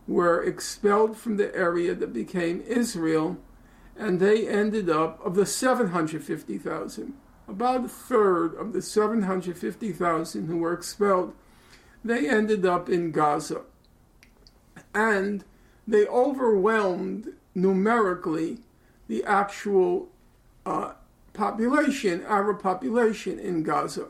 were 0.07 0.43
expelled 0.43 1.17
from 1.17 1.37
the 1.37 1.55
area 1.55 1.95
that 1.95 2.13
became 2.13 2.63
Israel, 2.67 3.39
and 3.97 4.21
they 4.21 4.47
ended 4.47 4.91
up, 4.91 5.25
of 5.25 5.35
the 5.35 5.47
750,000, 5.47 7.15
about 7.49 7.85
a 7.85 7.89
third 7.89 8.55
of 8.55 8.73
the 8.73 8.83
750,000 8.83 10.47
who 10.47 10.57
were 10.57 10.73
expelled, 10.73 11.35
they 12.05 12.29
ended 12.29 12.67
up 12.67 12.89
in 12.89 13.13
Gaza. 13.13 13.63
And 14.95 15.45
they 15.87 16.07
overwhelmed 16.07 17.33
numerically 17.55 18.59
the 19.09 19.25
actual 19.25 20.09
uh, 20.65 20.93
population, 21.33 22.25
Arab 22.27 22.63
population 22.63 23.39
in 23.39 23.63
Gaza. 23.63 24.07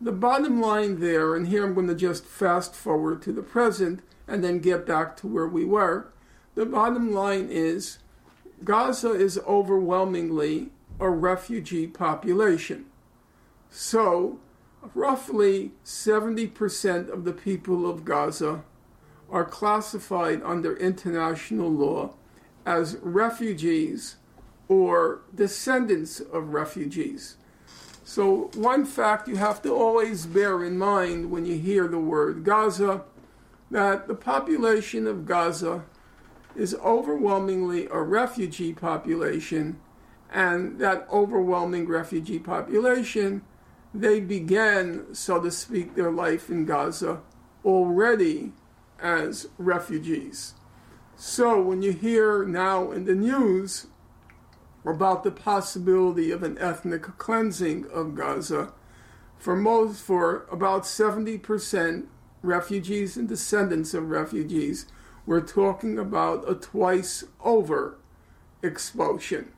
The 0.00 0.12
bottom 0.12 0.60
line 0.60 1.00
there, 1.00 1.34
and 1.34 1.48
here 1.48 1.64
I'm 1.64 1.74
going 1.74 1.88
to 1.88 1.94
just 1.94 2.24
fast 2.24 2.74
forward 2.74 3.20
to 3.22 3.32
the 3.32 3.42
present 3.42 4.00
and 4.28 4.44
then 4.44 4.60
get 4.60 4.86
back 4.86 5.16
to 5.16 5.26
where 5.26 5.48
we 5.48 5.64
were. 5.64 6.12
The 6.54 6.66
bottom 6.66 7.12
line 7.12 7.48
is 7.50 7.98
Gaza 8.62 9.12
is 9.12 9.38
overwhelmingly 9.46 10.70
a 11.00 11.08
refugee 11.08 11.86
population. 11.86 12.86
So, 13.70 14.38
roughly 14.94 15.72
70% 15.84 17.08
of 17.08 17.24
the 17.24 17.32
people 17.32 17.88
of 17.88 18.04
Gaza 18.04 18.62
are 19.30 19.44
classified 19.44 20.42
under 20.42 20.76
international 20.76 21.70
law 21.70 22.14
as 22.66 22.96
refugees 23.02 24.16
or 24.68 25.20
descendants 25.34 26.20
of 26.20 26.52
refugees. 26.52 27.36
So, 28.04 28.50
one 28.54 28.84
fact 28.84 29.28
you 29.28 29.36
have 29.36 29.62
to 29.62 29.74
always 29.74 30.26
bear 30.26 30.64
in 30.64 30.78
mind 30.78 31.30
when 31.30 31.44
you 31.44 31.58
hear 31.58 31.86
the 31.86 31.98
word 31.98 32.42
Gaza 32.42 33.04
that 33.70 34.08
the 34.08 34.14
population 34.14 35.06
of 35.06 35.26
Gaza 35.26 35.84
is 36.56 36.74
overwhelmingly 36.76 37.86
a 37.86 38.00
refugee 38.00 38.72
population, 38.72 39.78
and 40.30 40.78
that 40.78 41.06
overwhelming 41.10 41.86
refugee 41.86 42.38
population, 42.38 43.42
they 43.94 44.20
began, 44.20 45.14
so 45.14 45.40
to 45.40 45.50
speak, 45.50 45.94
their 45.94 46.10
life 46.10 46.50
in 46.50 46.64
Gaza 46.64 47.20
already 47.64 48.52
as 49.00 49.48
refugees. 49.58 50.54
So 51.16 51.60
when 51.60 51.82
you 51.82 51.92
hear 51.92 52.44
now 52.44 52.90
in 52.90 53.04
the 53.04 53.14
news 53.14 53.86
about 54.84 55.24
the 55.24 55.30
possibility 55.30 56.30
of 56.30 56.42
an 56.42 56.56
ethnic 56.58 57.02
cleansing 57.18 57.86
of 57.92 58.14
Gaza, 58.14 58.72
for 59.36 59.54
most 59.54 60.00
for 60.00 60.46
about 60.50 60.82
70% 60.82 62.06
refugees 62.42 63.16
and 63.16 63.28
descendants 63.28 63.94
of 63.94 64.10
refugees, 64.10 64.86
we're 65.26 65.40
talking 65.40 65.98
about 65.98 66.48
a 66.48 66.54
twice 66.54 67.24
over 67.44 67.98
expulsion. 68.62 69.52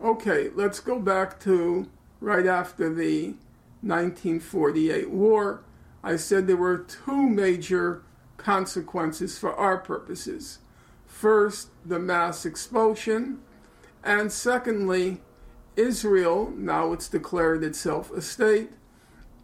Okay, 0.00 0.48
let's 0.54 0.80
go 0.80 0.98
back 0.98 1.38
to 1.40 1.88
right 2.20 2.46
after 2.46 2.92
the 2.92 3.34
1948 3.82 5.10
war. 5.10 5.62
I 6.02 6.16
said 6.16 6.46
there 6.46 6.56
were 6.56 6.78
two 6.78 7.28
major 7.28 8.02
consequences 8.36 9.38
for 9.38 9.54
our 9.54 9.76
purposes. 9.76 10.60
First, 11.06 11.68
the 11.84 11.98
mass 11.98 12.46
expulsion, 12.46 13.40
and 14.02 14.32
secondly, 14.32 15.20
Israel, 15.76 16.50
now 16.56 16.92
it's 16.92 17.08
declared 17.08 17.62
itself 17.62 18.10
a 18.10 18.22
state, 18.22 18.70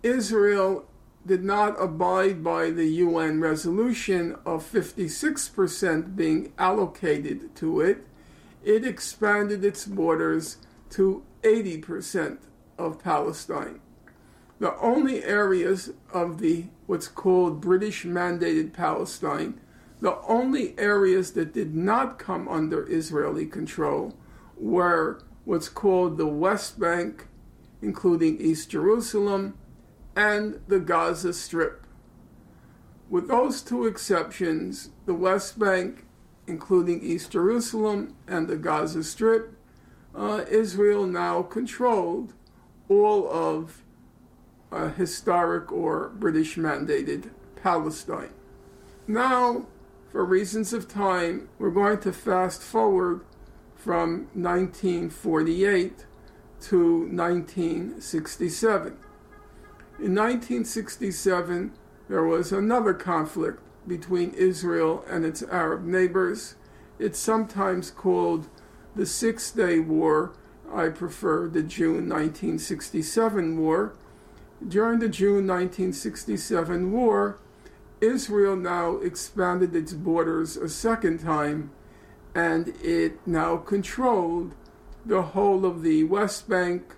Israel 0.02 0.86
did 1.26 1.44
not 1.44 1.80
abide 1.82 2.42
by 2.42 2.70
the 2.70 2.86
UN 2.86 3.40
resolution 3.40 4.36
of 4.46 4.70
56% 4.70 6.14
being 6.16 6.52
allocated 6.58 7.54
to 7.56 7.80
it, 7.80 8.06
it 8.64 8.86
expanded 8.86 9.64
its 9.64 9.84
borders 9.84 10.58
to 10.90 11.24
80% 11.42 12.38
of 12.78 13.02
Palestine. 13.02 13.80
The 14.58 14.76
only 14.78 15.22
areas 15.24 15.92
of 16.12 16.38
the 16.38 16.66
what's 16.86 17.08
called 17.08 17.60
British 17.60 18.04
mandated 18.04 18.72
Palestine, 18.72 19.60
the 20.00 20.18
only 20.22 20.78
areas 20.78 21.32
that 21.32 21.52
did 21.52 21.74
not 21.74 22.18
come 22.18 22.48
under 22.48 22.86
Israeli 22.90 23.46
control 23.46 24.14
were 24.56 25.20
what's 25.44 25.68
called 25.68 26.16
the 26.16 26.26
West 26.26 26.78
Bank, 26.78 27.28
including 27.82 28.40
East 28.40 28.70
Jerusalem, 28.70 29.56
and 30.16 30.60
the 30.66 30.80
Gaza 30.80 31.32
Strip. 31.32 31.86
With 33.08 33.28
those 33.28 33.62
two 33.62 33.86
exceptions, 33.86 34.90
the 35.04 35.14
West 35.14 35.58
Bank, 35.58 36.06
including 36.46 37.02
East 37.02 37.30
Jerusalem 37.32 38.16
and 38.26 38.48
the 38.48 38.56
Gaza 38.56 39.04
Strip, 39.04 39.52
uh, 40.14 40.44
Israel 40.50 41.06
now 41.06 41.42
controlled 41.42 42.32
all 42.88 43.30
of 43.30 43.82
uh, 44.72 44.88
historic 44.88 45.70
or 45.70 46.08
British 46.08 46.56
mandated 46.56 47.30
Palestine. 47.62 48.32
Now, 49.06 49.66
for 50.10 50.24
reasons 50.24 50.72
of 50.72 50.88
time, 50.88 51.48
we're 51.58 51.70
going 51.70 52.00
to 52.00 52.12
fast 52.12 52.62
forward 52.62 53.20
from 53.74 54.28
1948 54.34 56.06
to 56.62 57.06
1967. 57.06 58.96
In 59.98 60.14
1967, 60.14 61.72
there 62.10 62.24
was 62.24 62.52
another 62.52 62.92
conflict 62.92 63.62
between 63.88 64.34
Israel 64.34 65.02
and 65.08 65.24
its 65.24 65.42
Arab 65.44 65.84
neighbors. 65.84 66.54
It's 66.98 67.18
sometimes 67.18 67.90
called 67.90 68.46
the 68.94 69.06
Six 69.06 69.50
Day 69.50 69.78
War. 69.78 70.32
I 70.70 70.90
prefer 70.90 71.48
the 71.48 71.62
June 71.62 72.10
1967 72.10 73.56
war. 73.56 73.94
During 74.66 74.98
the 74.98 75.08
June 75.08 75.46
1967 75.46 76.92
war, 76.92 77.38
Israel 78.02 78.56
now 78.56 78.96
expanded 78.96 79.74
its 79.74 79.94
borders 79.94 80.58
a 80.58 80.68
second 80.68 81.20
time 81.20 81.70
and 82.34 82.68
it 82.82 83.26
now 83.26 83.56
controlled 83.56 84.54
the 85.06 85.22
whole 85.22 85.64
of 85.64 85.82
the 85.82 86.04
West 86.04 86.50
Bank, 86.50 86.94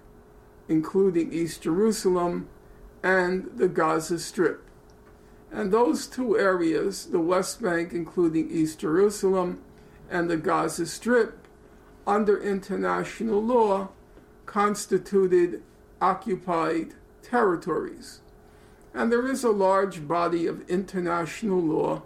including 0.69 1.33
East 1.33 1.63
Jerusalem, 1.63 2.49
and 3.09 3.49
the 3.57 3.69
Gaza 3.69 4.19
Strip. 4.19 4.63
And 5.51 5.73
those 5.73 6.07
two 6.07 6.39
areas, 6.39 7.07
the 7.07 7.19
West 7.21 7.63
Bank, 7.63 7.95
including 7.95 8.51
East 8.51 8.81
Jerusalem, 8.81 9.63
and 10.11 10.29
the 10.29 10.37
Gaza 10.37 10.85
Strip, 10.85 11.49
under 12.07 12.39
international 12.39 13.43
law, 13.43 13.89
constituted 14.45 15.63
occupied 16.03 16.89
territories. 17.23 18.21
And 18.93 19.11
there 19.11 19.27
is 19.27 19.43
a 19.43 19.51
large 19.51 20.07
body 20.07 20.47
of 20.47 20.69
international 20.69 21.63
law 21.63 22.03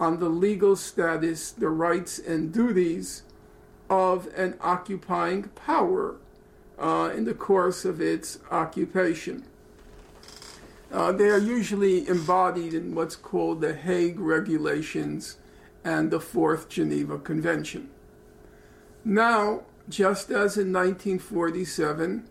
on 0.00 0.18
the 0.18 0.28
legal 0.28 0.74
status, 0.74 1.52
the 1.52 1.68
rights, 1.68 2.18
and 2.18 2.52
duties 2.52 3.22
of 3.88 4.26
an 4.36 4.56
occupying 4.60 5.44
power 5.54 6.16
uh, 6.80 7.12
in 7.14 7.26
the 7.26 7.34
course 7.34 7.84
of 7.84 8.00
its 8.00 8.40
occupation. 8.50 9.44
Uh, 10.92 11.10
they 11.10 11.30
are 11.30 11.38
usually 11.38 12.06
embodied 12.06 12.74
in 12.74 12.94
what's 12.94 13.16
called 13.16 13.62
the 13.62 13.74
Hague 13.74 14.20
Regulations 14.20 15.38
and 15.82 16.10
the 16.10 16.20
Fourth 16.20 16.68
Geneva 16.68 17.18
Convention. 17.18 17.88
Now, 19.04 19.62
just 19.88 20.30
as 20.30 20.58
in 20.58 20.72
1947, 20.72 22.28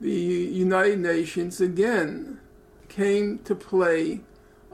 the 0.00 0.10
United 0.10 0.98
Nations 0.98 1.60
again 1.60 2.40
came 2.88 3.38
to 3.40 3.54
play 3.54 4.20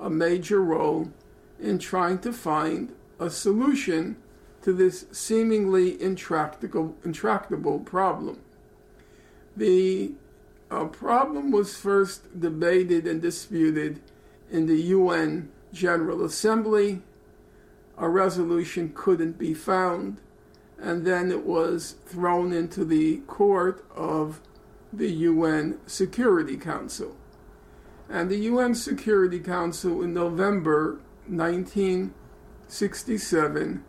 a 0.01 0.09
major 0.09 0.63
role 0.63 1.11
in 1.59 1.79
trying 1.79 2.21
to 2.21 2.33
find 2.33 2.95
a 3.19 3.29
solution 3.29 4.17
to 4.63 4.73
this 4.73 5.07
seemingly 5.11 6.01
intractable, 6.01 6.95
intractable 7.05 7.81
problem. 7.81 8.41
The 9.57 10.13
a 10.71 10.87
problem 10.87 11.51
was 11.51 11.77
first 11.77 12.39
debated 12.39 13.05
and 13.07 13.21
disputed 13.21 14.01
in 14.51 14.67
the 14.67 14.81
UN 14.83 15.51
General 15.73 16.25
Assembly. 16.25 17.03
A 17.99 18.09
resolution 18.09 18.93
couldn't 18.95 19.37
be 19.39 19.53
found, 19.53 20.21
and 20.79 21.05
then 21.05 21.33
it 21.33 21.45
was 21.45 21.97
thrown 22.07 22.53
into 22.53 22.85
the 22.85 23.17
court 23.27 23.85
of 23.95 24.41
the 24.93 25.11
UN 25.11 25.81
Security 25.87 26.57
Council. 26.57 27.17
And 28.09 28.31
the 28.31 28.39
UN 28.39 28.77
Security 28.77 29.41
Council 29.41 30.03
in 30.03 30.15
November 30.15 31.01
1967 31.27 33.85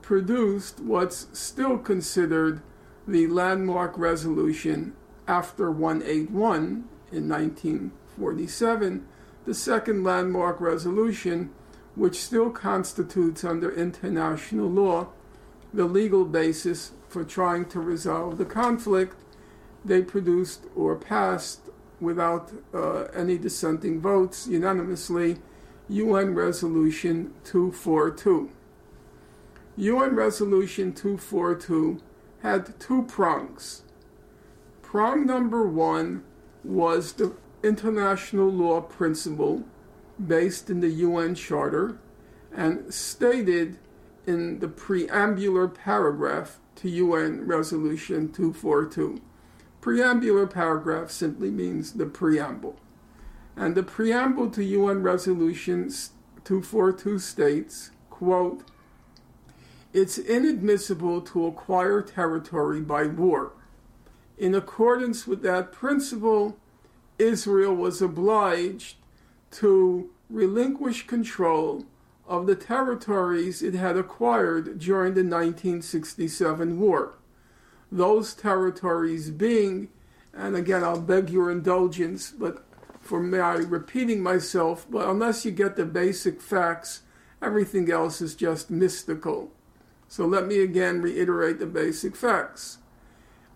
produced 0.00 0.80
what's 0.80 1.26
still 1.32 1.76
considered 1.78 2.62
the 3.06 3.26
landmark 3.26 3.98
resolution 3.98 4.94
after 5.32 5.70
181 5.70 6.84
in 7.10 7.26
1947, 7.26 9.08
the 9.46 9.54
second 9.54 10.04
landmark 10.04 10.60
resolution, 10.60 11.50
which 11.94 12.16
still 12.20 12.50
constitutes 12.50 13.42
under 13.42 13.74
international 13.74 14.68
law 14.68 15.08
the 15.72 15.86
legal 15.86 16.26
basis 16.26 16.92
for 17.08 17.24
trying 17.24 17.64
to 17.64 17.80
resolve 17.80 18.36
the 18.36 18.44
conflict, 18.44 19.16
they 19.82 20.02
produced 20.02 20.66
or 20.76 20.96
passed 20.96 21.60
without 21.98 22.52
uh, 22.74 23.04
any 23.14 23.38
dissenting 23.38 24.02
votes 24.02 24.46
unanimously 24.46 25.38
UN 25.88 26.34
Resolution 26.34 27.32
242. 27.44 28.50
UN 29.76 30.14
Resolution 30.14 30.92
242 30.92 32.02
had 32.42 32.78
two 32.78 33.04
prongs. 33.04 33.82
Prong 34.92 35.24
number 35.24 35.66
one 35.66 36.22
was 36.62 37.14
the 37.14 37.32
international 37.62 38.50
law 38.50 38.82
principle 38.82 39.64
based 40.26 40.68
in 40.68 40.80
the 40.80 40.90
UN 40.90 41.34
Charter 41.34 41.96
and 42.54 42.92
stated 42.92 43.78
in 44.26 44.58
the 44.58 44.68
preambular 44.68 45.72
paragraph 45.72 46.58
to 46.74 46.90
UN 46.90 47.46
Resolution 47.46 48.30
242. 48.30 49.22
Preambular 49.80 50.50
paragraph 50.52 51.10
simply 51.10 51.50
means 51.50 51.94
the 51.94 52.04
preamble. 52.04 52.78
And 53.56 53.74
the 53.74 53.82
preamble 53.82 54.50
to 54.50 54.62
UN 54.62 55.02
Resolution 55.02 55.88
242 56.44 57.18
states, 57.18 57.92
quote, 58.10 58.64
it's 59.94 60.18
inadmissible 60.18 61.22
to 61.22 61.46
acquire 61.46 62.02
territory 62.02 62.82
by 62.82 63.06
war. 63.06 63.52
In 64.42 64.56
accordance 64.56 65.24
with 65.24 65.42
that 65.42 65.70
principle, 65.70 66.58
Israel 67.16 67.76
was 67.76 68.02
obliged 68.02 68.96
to 69.52 70.10
relinquish 70.28 71.06
control 71.06 71.84
of 72.26 72.48
the 72.48 72.56
territories 72.56 73.62
it 73.62 73.74
had 73.74 73.96
acquired 73.96 74.80
during 74.80 75.14
the 75.14 75.22
1967 75.22 76.80
war. 76.80 77.14
Those 77.92 78.34
territories 78.34 79.30
being, 79.30 79.90
and 80.34 80.56
again, 80.56 80.82
I'll 80.82 81.00
beg 81.00 81.30
your 81.30 81.48
indulgence, 81.48 82.32
but 82.32 82.64
for 83.00 83.22
my 83.22 83.52
repeating 83.52 84.24
myself, 84.24 84.88
but 84.90 85.08
unless 85.08 85.44
you 85.44 85.52
get 85.52 85.76
the 85.76 85.84
basic 85.84 86.42
facts, 86.42 87.02
everything 87.40 87.88
else 87.92 88.20
is 88.20 88.34
just 88.34 88.72
mystical. 88.72 89.52
So 90.08 90.26
let 90.26 90.48
me 90.48 90.58
again 90.58 91.00
reiterate 91.00 91.60
the 91.60 91.66
basic 91.66 92.16
facts. 92.16 92.78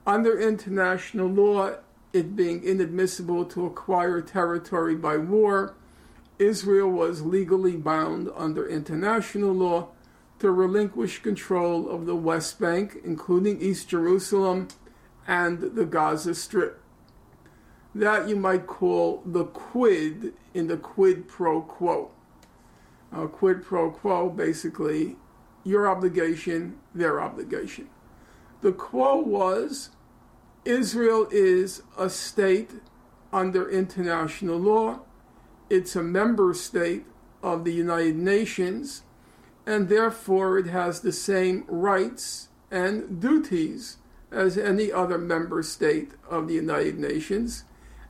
Under 0.07 0.39
international 0.39 1.27
law, 1.27 1.79
it 2.13 2.37
being 2.37 2.63
inadmissible 2.63 3.45
to 3.47 3.67
acquire 3.67 4.21
territory 4.21 4.95
by 4.95 5.17
war, 5.17 5.75
Israel 6.39 6.91
was 6.91 7.23
legally 7.23 7.77
bound 7.77 8.31
under 8.37 8.69
international 8.69 9.53
law 9.53 9.89
to 10.39 10.51
relinquish 10.53 11.23
control 11.23 11.89
of 11.91 12.07
the 12.07 12.15
West 12.15 12.61
Bank, 12.61 12.99
including 13.03 13.61
East 13.61 13.89
Jerusalem 13.89 14.69
and 15.27 15.61
the 15.75 15.85
Gaza 15.85 16.37
Strip. 16.37 16.81
That 17.93 18.29
you 18.29 18.37
might 18.37 18.67
call 18.67 19.23
the 19.27 19.45
quid 19.45 20.35
in 20.55 20.69
the 20.69 20.77
quid 20.77 21.27
pro 21.27 21.63
quo. 21.63 22.11
Uh, 23.13 23.27
quid 23.27 23.65
pro 23.65 23.91
quo, 23.91 24.29
basically, 24.29 25.17
your 25.65 25.89
obligation, 25.89 26.79
their 26.95 27.21
obligation. 27.21 27.89
The 28.61 28.73
quo 28.73 29.17
was 29.17 29.91
Israel 30.67 31.29
is 31.31 31.83
a 31.97 32.11
state 32.11 32.71
under 33.33 33.71
international 33.71 34.59
law, 34.59 35.01
it's 35.71 35.95
a 35.95 36.03
member 36.03 36.53
state 36.55 37.07
of 37.43 37.65
the 37.65 37.73
United 37.73 38.17
Nations, 38.17 39.03
and 39.65 39.89
therefore 39.89 40.59
it 40.59 40.67
has 40.67 41.01
the 41.01 41.13
same 41.13 41.65
rights 41.69 42.49
and 42.71 43.21
duties 43.21 43.99
as 44.31 44.59
any 44.59 44.91
other 44.91 45.19
member 45.19 45.63
state 45.63 46.13
of 46.29 46.49
the 46.49 46.55
United 46.55 46.99
Nations. 46.99 47.65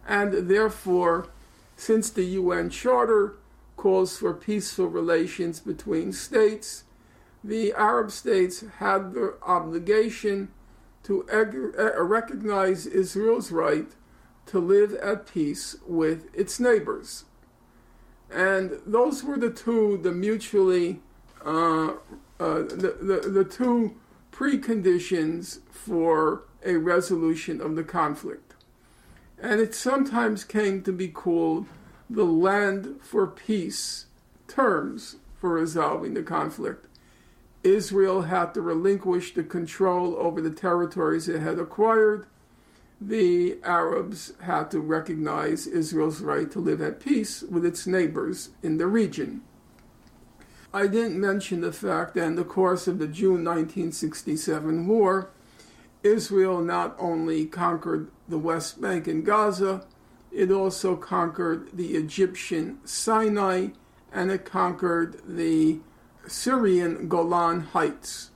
And 0.07 0.49
therefore, 0.49 1.29
since 1.77 2.09
the 2.11 2.25
UN 2.25 2.71
Charter 2.71 3.35
calls 3.77 4.16
for 4.19 4.33
peaceful 4.33 4.87
relations 4.87 5.61
between 5.61 6.12
states, 6.12 6.85
the 7.45 7.73
Arab 7.75 8.11
states 8.11 8.64
had 8.79 9.12
the 9.12 9.35
obligation 9.42 10.49
to 11.07 11.25
recognize 11.99 12.87
Israel's 12.87 13.51
right 13.51 13.88
to 14.47 14.59
live 14.61 14.95
at 14.95 15.27
peace 15.27 15.77
with 15.87 16.29
its 16.35 16.61
neighbors. 16.61 17.25
And 18.31 18.81
those 18.87 19.25
were 19.25 19.38
the 19.38 19.51
two, 19.51 19.99
the 20.03 20.12
mutually, 20.12 21.01
uh, 21.45 21.90
uh, 21.90 21.95
the, 22.38 22.97
the, 23.01 23.31
the 23.31 23.45
two 23.45 23.97
preconditions 24.33 25.61
for 25.71 26.42
a 26.64 26.77
resolution 26.77 27.61
of 27.61 27.77
the 27.77 27.85
conflict 27.85 28.47
and 29.38 29.61
it 29.61 29.75
sometimes 29.75 30.45
came 30.45 30.83
to 30.83 30.92
be 30.92 31.09
called 31.09 31.66
the 32.09 32.25
land 32.25 32.99
for 33.03 33.27
peace 33.27 34.07
terms 34.49 35.16
for 35.38 35.51
resolving 35.51 36.14
the 36.14 36.23
conflict. 36.23 36.87
Israel 37.66 38.22
had 38.22 38.55
to 38.55 38.61
relinquish 38.61 39.35
the 39.35 39.42
control 39.42 40.16
over 40.16 40.40
the 40.40 40.50
territories 40.50 41.29
it 41.29 41.40
had 41.40 41.59
acquired. 41.59 42.26
The 43.00 43.59
Arabs 43.64 44.33
had 44.42 44.70
to 44.70 44.81
recognize 44.81 45.66
Israel's 45.66 46.20
right 46.20 46.50
to 46.52 46.61
live 46.61 46.81
at 46.81 47.00
peace 47.00 47.42
with 47.42 47.64
its 47.64 47.87
neighbors 47.87 48.50
in 48.62 48.79
the 48.79 48.87
region. 48.87 49.42
I 50.72 50.87
didn't 50.87 51.20
mention 51.20 51.61
the 51.61 51.72
fact 51.72 52.14
that 52.14 52.24
in 52.24 52.37
the 52.37 52.44
course 52.44 52.87
of 52.87 52.98
the 52.98 53.09
June 53.09 53.44
1967 53.44 54.87
war, 54.87 55.31
Israel 56.02 56.61
not 56.61 56.94
only 56.98 57.46
conquered 57.46 58.11
the 58.29 58.38
West 58.38 58.81
Bank 58.81 59.09
and 59.09 59.24
Gaza, 59.26 59.85
it 60.31 60.50
also 60.50 60.96
conquered 60.96 61.76
the 61.76 61.96
Egyptian 61.96 62.79
Sinai 62.85 63.68
and 64.12 64.31
it 64.31 64.44
conquered 64.44 65.20
the 65.26 65.81
Syrian 66.29 67.09
Golan 67.09 67.61
Heights. 67.61 68.31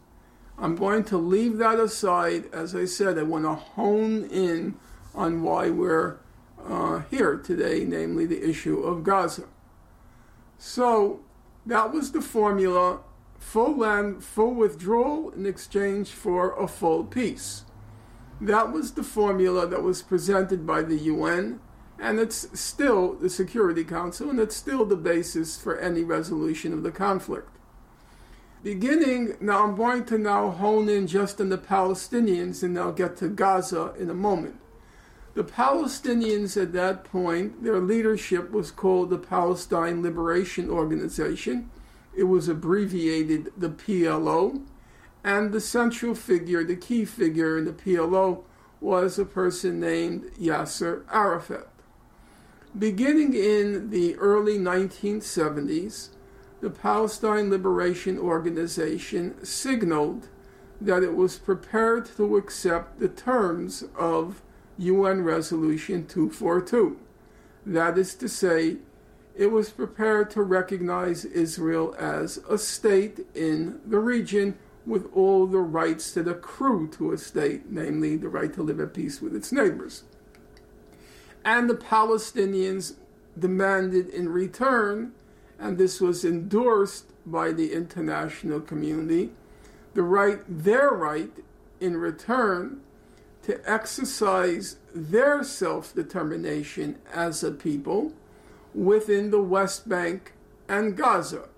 I'm 0.58 0.76
going 0.76 1.04
to 1.04 1.16
leave 1.16 1.56
that 1.58 1.78
aside. 1.78 2.44
As 2.52 2.74
I 2.74 2.84
said, 2.84 3.18
I 3.18 3.22
want 3.22 3.44
to 3.44 3.54
hone 3.54 4.24
in 4.24 4.76
on 5.14 5.42
why 5.42 5.70
we're 5.70 6.18
uh, 6.64 7.02
here 7.10 7.36
today, 7.36 7.84
namely 7.84 8.26
the 8.26 8.48
issue 8.48 8.80
of 8.80 9.02
Gaza. 9.02 9.44
So 10.58 11.20
that 11.64 11.92
was 11.92 12.12
the 12.12 12.20
formula 12.20 13.00
full 13.38 13.78
land, 13.78 14.22
full 14.22 14.54
withdrawal 14.54 15.30
in 15.30 15.46
exchange 15.46 16.10
for 16.10 16.54
a 16.60 16.68
full 16.68 17.04
peace. 17.04 17.64
That 18.40 18.72
was 18.72 18.92
the 18.92 19.02
formula 19.02 19.66
that 19.66 19.82
was 19.82 20.02
presented 20.02 20.66
by 20.66 20.82
the 20.82 20.96
UN, 20.96 21.60
and 21.98 22.18
it's 22.18 22.58
still 22.58 23.14
the 23.14 23.30
Security 23.30 23.84
Council, 23.84 24.30
and 24.30 24.38
it's 24.38 24.56
still 24.56 24.84
the 24.84 24.96
basis 24.96 25.60
for 25.60 25.78
any 25.78 26.02
resolution 26.04 26.72
of 26.72 26.82
the 26.82 26.92
conflict. 26.92 27.56
Beginning, 28.62 29.36
now 29.40 29.64
I'm 29.64 29.74
going 29.74 30.04
to 30.06 30.18
now 30.18 30.50
hone 30.50 30.90
in 30.90 31.06
just 31.06 31.40
on 31.40 31.48
the 31.48 31.56
Palestinians, 31.56 32.62
and 32.62 32.78
I'll 32.78 32.92
get 32.92 33.16
to 33.18 33.28
Gaza 33.28 33.94
in 33.98 34.10
a 34.10 34.14
moment. 34.14 34.60
The 35.32 35.44
Palestinians 35.44 36.60
at 36.60 36.74
that 36.74 37.04
point, 37.04 37.64
their 37.64 37.78
leadership 37.78 38.50
was 38.50 38.70
called 38.70 39.08
the 39.08 39.16
Palestine 39.16 40.02
Liberation 40.02 40.68
Organization. 40.68 41.70
It 42.14 42.24
was 42.24 42.48
abbreviated 42.48 43.50
the 43.56 43.70
PLO, 43.70 44.62
and 45.24 45.52
the 45.52 45.60
central 45.60 46.14
figure, 46.14 46.62
the 46.62 46.76
key 46.76 47.06
figure 47.06 47.56
in 47.56 47.64
the 47.64 47.72
PLO, 47.72 48.42
was 48.78 49.18
a 49.18 49.24
person 49.24 49.80
named 49.80 50.32
Yasser 50.38 51.04
Arafat. 51.10 51.68
Beginning 52.78 53.32
in 53.32 53.88
the 53.88 54.16
early 54.16 54.58
1970s, 54.58 56.10
the 56.60 56.70
Palestine 56.70 57.50
Liberation 57.50 58.18
Organization 58.18 59.42
signaled 59.44 60.28
that 60.80 61.02
it 61.02 61.14
was 61.14 61.38
prepared 61.38 62.06
to 62.16 62.36
accept 62.36 63.00
the 63.00 63.08
terms 63.08 63.84
of 63.96 64.42
UN 64.78 65.22
Resolution 65.22 66.06
242. 66.06 66.98
That 67.66 67.98
is 67.98 68.14
to 68.16 68.28
say, 68.28 68.76
it 69.36 69.50
was 69.50 69.70
prepared 69.70 70.30
to 70.30 70.42
recognize 70.42 71.24
Israel 71.24 71.94
as 71.98 72.38
a 72.48 72.58
state 72.58 73.26
in 73.34 73.80
the 73.86 73.98
region 73.98 74.58
with 74.86 75.10
all 75.14 75.46
the 75.46 75.58
rights 75.58 76.12
that 76.12 76.26
accrue 76.26 76.88
to 76.88 77.12
a 77.12 77.18
state, 77.18 77.70
namely 77.70 78.16
the 78.16 78.28
right 78.28 78.52
to 78.54 78.62
live 78.62 78.80
at 78.80 78.94
peace 78.94 79.20
with 79.20 79.34
its 79.34 79.52
neighbors. 79.52 80.04
And 81.44 81.70
the 81.70 81.74
Palestinians 81.74 82.94
demanded 83.38 84.08
in 84.08 84.28
return, 84.28 85.12
and 85.60 85.76
this 85.76 86.00
was 86.00 86.24
endorsed 86.24 87.04
by 87.26 87.52
the 87.52 87.72
international 87.72 88.60
community, 88.60 89.30
the 89.94 90.02
right, 90.02 90.40
their 90.48 90.88
right 90.90 91.30
in 91.80 91.96
return 91.98 92.80
to 93.42 93.60
exercise 93.70 94.76
their 94.94 95.44
self 95.44 95.94
determination 95.94 96.98
as 97.12 97.44
a 97.44 97.50
people 97.50 98.12
within 98.74 99.30
the 99.30 99.42
West 99.42 99.88
Bank 99.88 100.32
and 100.68 100.96
Gaza, 100.96 101.48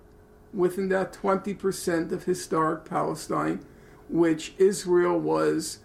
within 0.53 0.89
that 0.89 1.13
20% 1.13 2.11
of 2.11 2.23
historic 2.23 2.85
Palestine, 2.85 3.63
which 4.09 4.53
Israel 4.57 5.19
was 5.19 5.79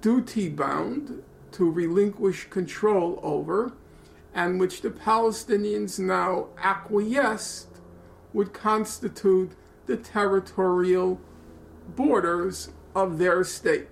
duty 0.00 0.48
bound 0.48 1.22
to 1.52 1.70
relinquish 1.70 2.48
control 2.50 3.18
over, 3.22 3.72
and 4.36 4.60
which 4.60 4.82
the 4.82 4.90
Palestinians 4.90 5.98
now 5.98 6.48
acquiesced 6.58 7.80
would 8.34 8.52
constitute 8.52 9.52
the 9.86 9.96
territorial 9.96 11.18
borders 11.96 12.68
of 12.94 13.16
their 13.16 13.42
state. 13.44 13.88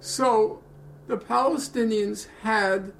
So 0.00 0.62
the 1.06 1.16
Palestinians 1.16 2.26
had, 2.42 2.92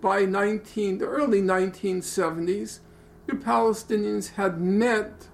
by 0.00 0.24
19, 0.24 0.98
the 0.98 1.06
early 1.06 1.42
1970s, 1.42 2.78
the 3.26 3.34
Palestinians 3.34 4.34
had 4.34 4.60
met 4.60 5.26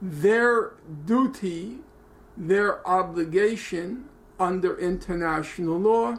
their 0.00 0.74
duty, 1.04 1.78
their 2.36 2.86
obligation 2.86 4.04
under 4.38 4.78
international 4.78 5.80
law 5.80 6.18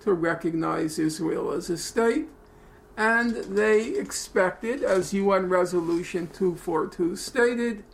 to 0.00 0.12
recognize 0.12 0.98
Israel 0.98 1.50
as 1.50 1.70
a 1.70 1.78
state, 1.78 2.28
and 2.96 3.36
they 3.36 3.96
expected, 3.96 4.82
as 4.82 5.14
UN 5.14 5.48
Resolution 5.48 6.28
242 6.28 7.16
stated, 7.16 7.84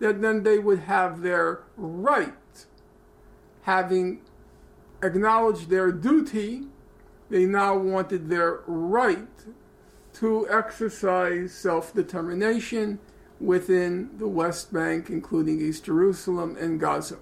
that 0.00 0.20
then 0.20 0.42
they 0.42 0.58
would 0.58 0.80
have 0.80 1.22
their 1.22 1.62
right, 1.76 2.32
having 3.62 4.20
acknowledged 5.02 5.70
their 5.70 5.92
duty, 5.92 6.64
they 7.30 7.46
now 7.46 7.76
wanted 7.76 8.28
their 8.28 8.60
right 8.66 9.28
to 10.14 10.48
exercise 10.50 11.52
self 11.52 11.94
determination 11.94 12.98
within 13.40 14.10
the 14.18 14.28
West 14.28 14.72
Bank, 14.72 15.10
including 15.10 15.60
East 15.60 15.84
Jerusalem 15.84 16.56
and 16.58 16.78
Gaza. 16.78 17.18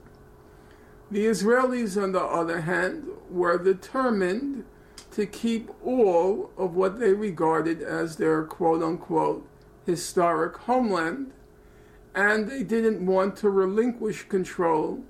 The 1.11 1.27
Israelis, 1.27 2.03
on 2.03 2.13
the 2.13 2.23
other 2.23 2.63
hand, 2.63 3.07
were 3.31 3.59
determined 3.59 4.65
to 5.13 5.27
keep 5.27 5.71
all 5.85 6.51
of 6.57 6.75
what 6.75 6.99
they 6.99 7.13
regarded 7.13 7.83
as 7.83 8.17
their 8.17 8.45
quote 8.45 8.83
unquote 8.83 9.47
historic 9.87 10.57
homeland, 10.57 11.33
and 12.15 12.49
they 12.49 12.63
didn't 12.63 13.05
want 13.05 13.37
to 13.37 13.51
relinquish 13.51 14.29
control 14.29 15.03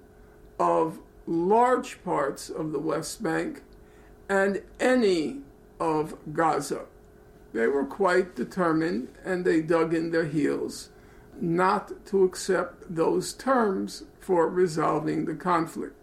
of 0.58 0.98
large 1.26 2.02
parts 2.04 2.50
of 2.50 2.72
the 2.72 2.78
West 2.78 3.22
Bank 3.22 3.62
and 4.28 4.62
any 4.80 5.40
of 5.78 6.16
Gaza. 6.32 6.86
They 7.52 7.66
were 7.66 7.84
quite 7.84 8.34
determined 8.34 9.08
and 9.24 9.44
they 9.44 9.60
dug 9.60 9.92
in 9.94 10.10
their 10.10 10.26
heels 10.26 10.90
not 11.40 12.06
to 12.06 12.24
accept 12.24 12.94
those 12.94 13.32
terms 13.32 14.04
for 14.20 14.48
resolving 14.48 15.24
the 15.24 15.34
conflict. 15.34 16.01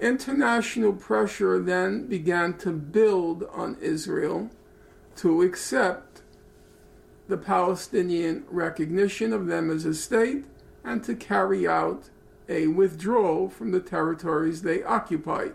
International 0.00 0.92
pressure 0.92 1.58
then 1.58 2.06
began 2.06 2.54
to 2.58 2.70
build 2.72 3.44
on 3.52 3.76
Israel 3.80 4.50
to 5.16 5.42
accept 5.42 6.22
the 7.28 7.36
Palestinian 7.36 8.44
recognition 8.50 9.32
of 9.32 9.46
them 9.46 9.70
as 9.70 9.84
a 9.84 9.94
state 9.94 10.44
and 10.84 11.02
to 11.02 11.14
carry 11.14 11.66
out 11.66 12.10
a 12.48 12.66
withdrawal 12.68 13.48
from 13.48 13.72
the 13.72 13.80
territories 13.80 14.62
they 14.62 14.82
occupied. 14.82 15.54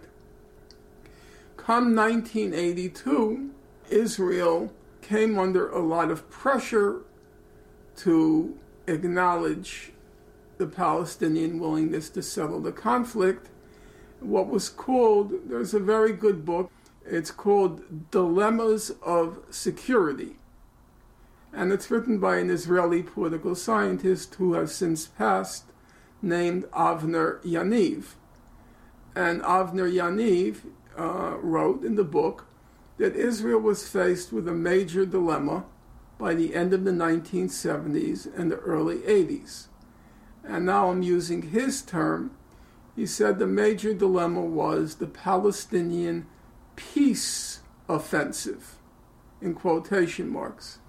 Come 1.55 1.95
1982, 1.95 3.51
Israel 3.89 4.73
came 5.01 5.37
under 5.37 5.69
a 5.69 5.79
lot 5.79 6.11
of 6.11 6.29
pressure 6.29 7.01
to 7.97 8.57
acknowledge 8.87 9.91
the 10.57 10.67
Palestinian 10.67 11.59
willingness 11.59 12.09
to 12.09 12.21
settle 12.21 12.59
the 12.59 12.71
conflict. 12.71 13.49
What 14.21 14.47
was 14.47 14.69
called, 14.69 15.33
there's 15.49 15.73
a 15.73 15.79
very 15.79 16.13
good 16.13 16.45
book, 16.45 16.71
it's 17.05 17.31
called 17.31 18.11
Dilemmas 18.11 18.91
of 19.01 19.39
Security. 19.49 20.37
And 21.51 21.73
it's 21.73 21.91
written 21.91 22.19
by 22.19 22.37
an 22.37 22.49
Israeli 22.49 23.03
political 23.03 23.55
scientist 23.55 24.35
who 24.35 24.53
has 24.53 24.73
since 24.73 25.07
passed, 25.07 25.65
named 26.21 26.65
Avner 26.71 27.41
Yaniv. 27.43 28.13
And 29.15 29.41
Avner 29.41 29.91
Yaniv 29.91 30.59
uh, 30.97 31.37
wrote 31.37 31.83
in 31.83 31.95
the 31.95 32.03
book 32.03 32.45
that 32.97 33.15
Israel 33.15 33.59
was 33.59 33.87
faced 33.87 34.31
with 34.31 34.47
a 34.47 34.53
major 34.53 35.05
dilemma 35.05 35.65
by 36.19 36.35
the 36.35 36.53
end 36.53 36.71
of 36.71 36.83
the 36.83 36.91
1970s 36.91 38.27
and 38.37 38.51
the 38.51 38.57
early 38.57 38.97
80s. 38.99 39.67
And 40.43 40.65
now 40.67 40.91
I'm 40.91 41.01
using 41.01 41.41
his 41.41 41.81
term. 41.81 42.31
He 42.95 43.05
said 43.05 43.39
the 43.39 43.47
major 43.47 43.93
dilemma 43.93 44.41
was 44.41 44.95
the 44.95 45.07
Palestinian 45.07 46.27
peace 46.75 47.61
offensive, 47.87 48.75
in 49.41 49.53
quotation 49.53 50.29
marks. 50.29 50.79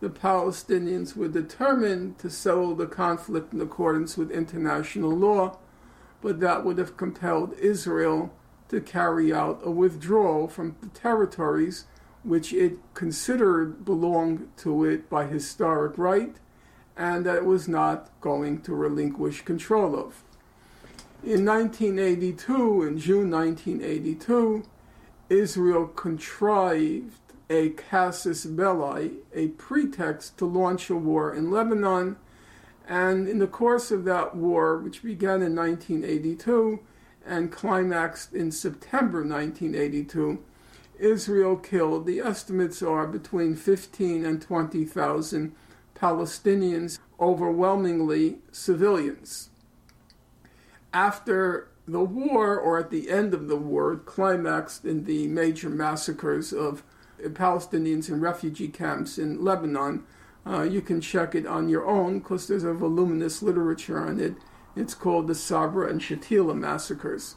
The 0.00 0.08
Palestinians 0.08 1.16
were 1.16 1.28
determined 1.28 2.18
to 2.18 2.30
settle 2.30 2.74
the 2.74 2.86
conflict 2.86 3.52
in 3.52 3.60
accordance 3.60 4.16
with 4.16 4.30
international 4.30 5.10
law, 5.10 5.58
but 6.20 6.40
that 6.40 6.64
would 6.64 6.78
have 6.78 6.96
compelled 6.96 7.54
Israel 7.54 8.32
to 8.68 8.80
carry 8.80 9.32
out 9.32 9.60
a 9.64 9.70
withdrawal 9.70 10.46
from 10.46 10.76
the 10.80 10.88
territories 10.88 11.86
which 12.22 12.52
it 12.52 12.78
considered 12.94 13.84
belonged 13.84 14.48
to 14.58 14.84
it 14.84 15.08
by 15.08 15.26
historic 15.26 15.96
right 15.96 16.36
and 16.96 17.24
that 17.24 17.36
it 17.36 17.44
was 17.44 17.68
not 17.68 18.10
going 18.20 18.60
to 18.60 18.74
relinquish 18.74 19.42
control 19.42 19.96
of. 19.98 20.22
In 21.24 21.44
1982, 21.44 22.82
in 22.84 22.96
June 22.96 23.28
1982, 23.28 24.62
Israel 25.28 25.88
contrived 25.88 27.20
a 27.50 27.70
casus 27.70 28.46
belli, 28.46 29.16
a 29.34 29.48
pretext 29.48 30.38
to 30.38 30.44
launch 30.46 30.88
a 30.90 30.94
war 30.94 31.34
in 31.34 31.50
Lebanon. 31.50 32.18
And 32.86 33.28
in 33.28 33.40
the 33.40 33.48
course 33.48 33.90
of 33.90 34.04
that 34.04 34.36
war, 34.36 34.78
which 34.78 35.02
began 35.02 35.42
in 35.42 35.56
1982 35.56 36.78
and 37.26 37.50
climaxed 37.50 38.32
in 38.32 38.52
September 38.52 39.24
1982, 39.24 40.38
Israel 41.00 41.56
killed, 41.56 42.06
the 42.06 42.20
estimates 42.20 42.80
are 42.80 43.08
between 43.08 43.56
15 43.56 44.24
and 44.24 44.40
20,000 44.40 45.52
Palestinians, 45.96 47.00
overwhelmingly 47.18 48.38
civilians. 48.52 49.50
After 50.92 51.68
the 51.86 52.04
war, 52.04 52.58
or 52.58 52.78
at 52.78 52.90
the 52.90 53.10
end 53.10 53.34
of 53.34 53.48
the 53.48 53.56
war, 53.56 53.96
climaxed 53.96 54.84
in 54.84 55.04
the 55.04 55.26
major 55.28 55.70
massacres 55.70 56.52
of 56.52 56.82
Palestinians 57.20 58.08
in 58.08 58.20
refugee 58.20 58.68
camps 58.68 59.18
in 59.18 59.44
Lebanon. 59.44 60.04
Uh, 60.46 60.62
you 60.62 60.80
can 60.80 61.00
check 61.00 61.34
it 61.34 61.46
on 61.46 61.68
your 61.68 61.86
own 61.86 62.20
because 62.20 62.46
there's 62.46 62.64
a 62.64 62.72
voluminous 62.72 63.42
literature 63.42 63.98
on 63.98 64.20
it. 64.20 64.34
It's 64.76 64.94
called 64.94 65.26
the 65.26 65.34
Sabra 65.34 65.88
and 65.88 66.00
Shatila 66.00 66.56
massacres. 66.56 67.36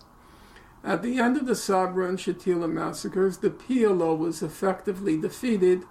At 0.84 1.02
the 1.02 1.20
end 1.20 1.38
of 1.38 1.46
the 1.46 1.56
Sabra 1.56 2.08
and 2.08 2.18
Shatila 2.18 2.72
massacres, 2.72 3.38
the 3.38 3.50
PLO 3.50 4.18
was 4.18 4.42
effectively 4.42 5.20
defeated 5.20 5.84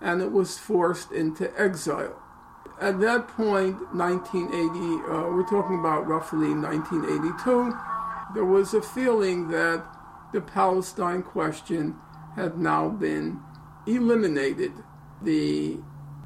and 0.00 0.20
it 0.20 0.32
was 0.32 0.58
forced 0.58 1.12
into 1.12 1.52
exile. 1.60 2.22
At 2.80 3.00
that 3.00 3.28
point, 3.28 3.94
1980, 3.94 5.10
uh, 5.10 5.30
we're 5.30 5.48
talking 5.48 5.78
about 5.78 6.06
roughly 6.06 6.54
1982, 6.54 7.76
there 8.34 8.44
was 8.44 8.74
a 8.74 8.82
feeling 8.82 9.48
that 9.48 9.84
the 10.32 10.40
Palestine 10.40 11.22
question 11.22 11.96
had 12.34 12.58
now 12.58 12.88
been 12.88 13.40
eliminated. 13.86 14.72
The 15.22 15.78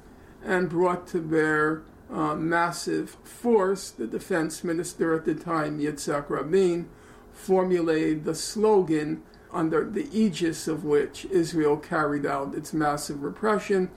and 0.43 0.69
brought 0.69 1.07
to 1.07 1.19
bear 1.19 1.83
uh, 2.09 2.35
massive 2.35 3.17
force. 3.23 3.91
The 3.91 4.07
defense 4.07 4.63
minister 4.63 5.13
at 5.13 5.25
the 5.25 5.35
time, 5.35 5.79
Yitzhak 5.79 6.29
Rabin, 6.29 6.89
formulated 7.37 8.25
the 8.25 8.35
slogan 8.35 9.21
under 9.53 9.89
the 9.89 10.09
aegis 10.11 10.67
of 10.67 10.83
which 10.83 11.25
Israel 11.25 11.77
carried 11.77 12.25
out 12.25 12.55
its 12.55 12.73
massive 12.73 13.23
repression. 13.23 13.89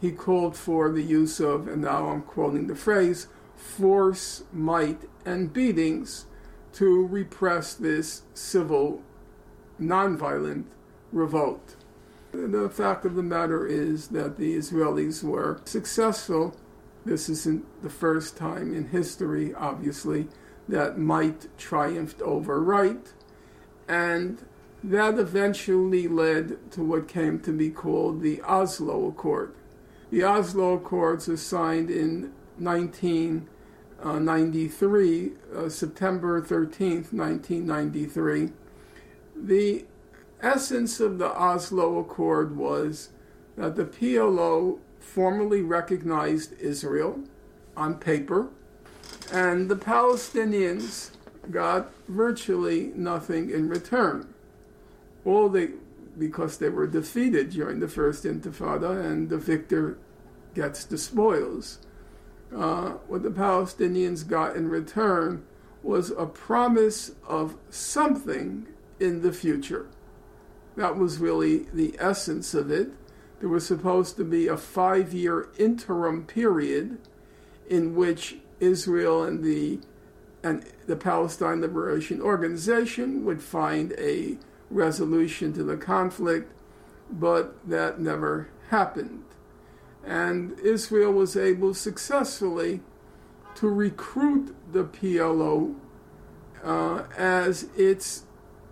He 0.00 0.12
called 0.12 0.56
for 0.56 0.90
the 0.90 1.02
use 1.02 1.40
of, 1.40 1.68
and 1.68 1.82
now 1.82 2.08
I'm 2.08 2.22
quoting 2.22 2.66
the 2.66 2.74
phrase, 2.74 3.28
force, 3.56 4.44
might, 4.52 5.02
and 5.24 5.52
beatings 5.52 6.26
to 6.74 7.06
repress 7.06 7.74
this 7.74 8.22
civil, 8.34 9.02
nonviolent 9.80 10.64
revolt. 11.12 11.76
The 12.32 12.70
fact 12.70 13.04
of 13.04 13.14
the 13.14 13.22
matter 13.22 13.66
is 13.66 14.08
that 14.08 14.36
the 14.36 14.56
Israelis 14.56 15.22
were 15.22 15.60
successful. 15.64 16.56
This 17.04 17.28
isn't 17.28 17.64
the 17.82 17.90
first 17.90 18.36
time 18.36 18.74
in 18.74 18.88
history, 18.88 19.54
obviously, 19.54 20.28
that 20.70 20.98
might 20.98 21.56
triumphed 21.58 22.22
over 22.22 22.62
right. 22.62 23.12
And 23.88 24.44
that 24.82 25.18
eventually 25.18 26.08
led 26.08 26.72
to 26.72 26.82
what 26.82 27.06
came 27.08 27.38
to 27.40 27.52
be 27.52 27.68
called 27.70 28.22
the 28.22 28.40
Oslo 28.42 29.08
Accord. 29.08 29.54
The 30.10 30.24
Oslo 30.24 30.72
Accords 30.74 31.28
were 31.28 31.36
signed 31.36 31.90
in 31.90 32.32
1993, 32.58 35.32
uh, 35.54 35.68
September 35.68 36.40
13th, 36.40 37.12
1993. 37.12 38.52
The 39.36 39.84
essence 40.42 41.00
of 41.00 41.18
the 41.18 41.30
Oslo 41.30 41.98
Accord 41.98 42.56
was 42.56 43.10
that 43.56 43.76
the 43.76 43.84
PLO 43.84 44.78
formally 44.98 45.60
recognized 45.60 46.58
Israel 46.58 47.20
on 47.76 47.96
paper, 47.96 48.48
and 49.32 49.68
the 49.68 49.76
Palestinians 49.76 51.10
got 51.50 51.90
virtually 52.08 52.92
nothing 52.94 53.50
in 53.50 53.68
return 53.68 54.32
all 55.24 55.48
they 55.48 55.70
because 56.18 56.58
they 56.58 56.68
were 56.68 56.86
defeated 56.86 57.50
during 57.50 57.80
the 57.80 57.88
first 57.88 58.24
intifada 58.24 59.04
and 59.04 59.30
the 59.30 59.38
victor 59.38 59.96
gets 60.54 60.84
the 60.84 60.98
spoils. 60.98 61.78
Uh, 62.54 62.90
what 63.06 63.22
the 63.22 63.30
Palestinians 63.30 64.26
got 64.26 64.56
in 64.56 64.68
return 64.68 65.44
was 65.82 66.10
a 66.10 66.26
promise 66.26 67.12
of 67.26 67.56
something 67.70 68.66
in 68.98 69.22
the 69.22 69.32
future. 69.32 69.86
That 70.76 70.96
was 70.96 71.18
really 71.18 71.66
the 71.72 71.94
essence 71.98 72.54
of 72.54 72.70
it. 72.70 72.90
There 73.38 73.48
was 73.48 73.66
supposed 73.66 74.16
to 74.16 74.24
be 74.24 74.48
a 74.48 74.56
five 74.56 75.14
year 75.14 75.48
interim 75.58 76.24
period 76.24 76.98
in 77.68 77.94
which 77.94 78.38
Israel 78.60 79.24
and 79.24 79.42
the 79.42 79.80
and 80.42 80.64
the 80.86 80.96
Palestine 80.96 81.60
Liberation 81.60 82.22
Organization 82.22 83.24
would 83.24 83.42
find 83.42 83.92
a 83.98 84.38
resolution 84.70 85.52
to 85.52 85.62
the 85.62 85.76
conflict, 85.76 86.52
but 87.10 87.56
that 87.68 88.00
never 88.00 88.48
happened. 88.70 89.24
And 90.04 90.58
Israel 90.60 91.12
was 91.12 91.36
able 91.36 91.74
successfully 91.74 92.80
to 93.56 93.68
recruit 93.68 94.54
the 94.72 94.84
PLO 94.84 95.74
uh, 96.64 97.02
as 97.16 97.64
its, 97.76 98.24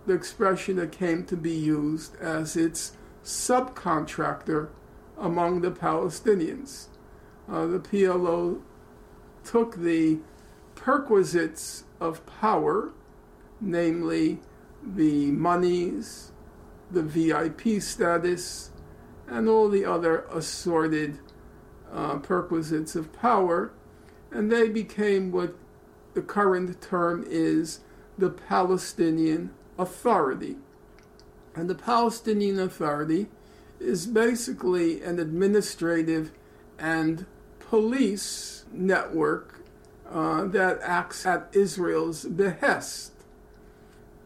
the 0.07 0.13
expression 0.13 0.77
that 0.77 0.91
came 0.91 1.23
to 1.25 1.37
be 1.37 1.51
used 1.51 2.15
as 2.15 2.55
its 2.55 2.93
subcontractor 3.23 4.69
among 5.17 5.61
the 5.61 5.71
Palestinians. 5.71 6.87
Uh, 7.47 7.65
the 7.67 7.79
PLO 7.79 8.61
took 9.49 9.77
the 9.77 10.19
perquisites 10.75 11.83
of 11.99 12.23
power, 12.27 12.91
namely 13.59 14.39
the 14.85 15.31
monies, 15.31 16.31
the 16.91 17.01
VIP 17.01 17.81
status, 17.81 18.69
and 19.27 19.49
all 19.49 19.67
the 19.67 19.83
other 19.83 20.25
assorted 20.31 21.17
uh, 21.91 22.17
perquisites 22.17 22.95
of 22.95 23.11
power, 23.11 23.71
and 24.29 24.51
they 24.51 24.69
became 24.69 25.31
what 25.31 25.55
the 26.13 26.21
current 26.21 26.79
term 26.79 27.25
is 27.27 27.79
the 28.19 28.29
Palestinian 28.29 29.49
Authority. 29.79 30.57
And 31.55 31.67
the 31.67 31.75
Palestinian 31.75 32.59
Authority 32.59 33.29
is 33.79 34.05
basically 34.05 35.01
an 35.01 35.17
administrative 35.17 36.31
and 36.77 37.25
police 37.59 38.58
network 38.71 39.61
uh, 40.09 40.45
that 40.45 40.79
acts 40.81 41.25
at 41.25 41.49
Israel's 41.53 42.25
behest. 42.25 43.13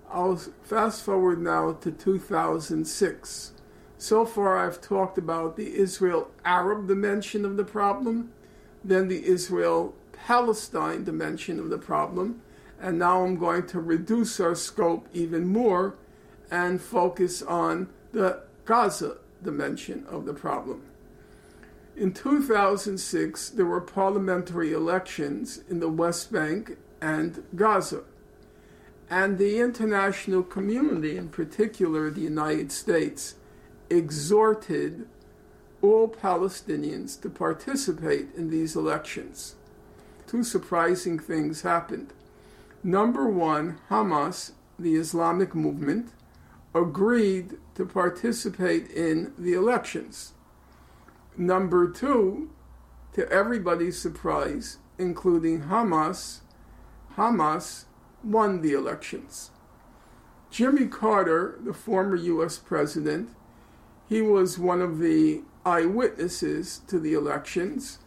I'll 0.10 0.38
fast 0.64 1.04
forward 1.04 1.42
now 1.42 1.74
to 1.74 1.92
2006. 1.92 3.52
So 3.98 4.26
far, 4.26 4.58
I've 4.58 4.82
talked 4.82 5.18
about 5.18 5.56
the 5.56 5.76
Israel 5.76 6.30
Arab 6.46 6.88
dimension 6.88 7.46
of 7.46 7.58
the 7.58 7.64
problem, 7.64 8.32
then 8.84 9.08
the 9.08 9.26
Israel 9.26 9.96
Palestine 10.12 11.04
dimension 11.04 11.60
of 11.60 11.70
the 11.70 11.78
problem, 11.78 12.42
and 12.80 13.00
now 13.00 13.24
I'm 13.24 13.38
going 13.38 13.66
to 13.68 13.80
reduce 13.80 14.40
our 14.40 14.56
scope 14.56 15.08
even 15.14 15.48
more 15.48 15.96
and 16.52 16.82
focus 16.82 17.42
on 17.42 17.90
the 18.12 18.42
Gaza 18.66 19.18
dimension 19.42 20.06
of 20.10 20.26
the 20.26 20.34
problem. 20.34 20.84
In 21.96 22.12
2006, 22.12 23.50
there 23.52 23.66
were 23.66 23.82
parliamentary 23.82 24.74
elections 24.74 25.64
in 25.70 25.80
the 25.80 25.90
West 25.90 26.32
Bank 26.32 26.78
and 27.02 27.44
Gaza 27.56 28.04
and 29.10 29.38
the 29.38 29.60
international 29.60 30.42
community, 30.42 31.18
in 31.18 31.30
particular 31.30 32.10
the 32.10 32.22
United 32.22 32.72
States, 32.72 33.36
exhorted 33.90 35.08
all 35.84 36.08
Palestinians 36.08 37.22
to 37.22 37.30
participate 37.30 38.34
in 38.36 38.50
these 38.50 38.76
elections. 38.76 39.56
Two 40.26 40.44
surprising 40.44 41.20
things 41.20 41.62
happened. 41.62 42.12
Number 42.84 43.30
one, 43.30 43.78
Hamas, 43.92 44.54
the 44.80 44.96
Islamic 44.96 45.54
movement, 45.54 46.10
agreed 46.74 47.58
to 47.76 47.86
participate 47.86 48.90
in 48.90 49.34
the 49.38 49.54
elections. 49.54 50.34
Number 51.38 51.90
two, 51.90 52.52
to 53.14 53.28
everybody's 53.30 54.00
surprise, 54.00 54.78
including 54.98 55.64
Hamas, 55.64 56.42
Hamas 57.16 57.86
won 58.24 58.62
the 58.62 58.74
elections. 58.74 59.52
Jimmy 60.52 60.86
Carter, 60.86 61.58
the 61.64 61.74
former 61.74 62.16
U.S. 62.16 62.60
president, 62.60 63.30
he 64.08 64.22
was 64.22 64.60
one 64.60 64.82
of 64.82 65.00
the 65.00 65.42
eyewitnesses 65.66 66.82
to 66.88 67.00
the 67.00 67.14
elections, 67.14 67.98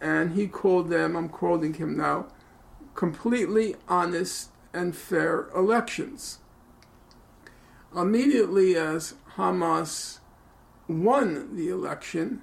and 0.00 0.32
he 0.32 0.48
called 0.48 0.90
them, 0.90 1.16
I'm 1.16 1.28
quoting 1.28 1.74
him 1.74 1.96
now, 1.96 2.26
completely 2.94 3.76
honest 3.88 4.50
and 4.74 4.96
fair 4.96 5.48
elections. 5.54 6.38
Immediately 7.94 8.74
as 8.74 9.14
Hamas 9.36 10.18
won 10.88 11.54
the 11.54 11.68
election, 11.68 12.42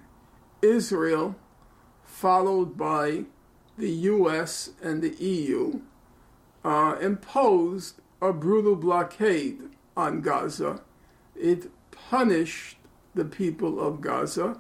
Israel, 0.62 1.36
followed 2.04 2.78
by 2.78 3.26
the 3.78 3.90
US 3.90 4.72
and 4.82 5.02
the 5.02 5.16
EU, 5.16 5.82
uh, 6.64 6.98
imposed 7.02 8.02
a 8.22 8.34
brutal 8.34 8.76
blockade 8.76 9.70
on 9.96 10.22
Gaza. 10.22 10.82
It 11.36 11.72
punished 11.92 12.78
the 13.16 13.26
people 13.26 13.80
of 13.80 14.02
Gaza 14.02 14.60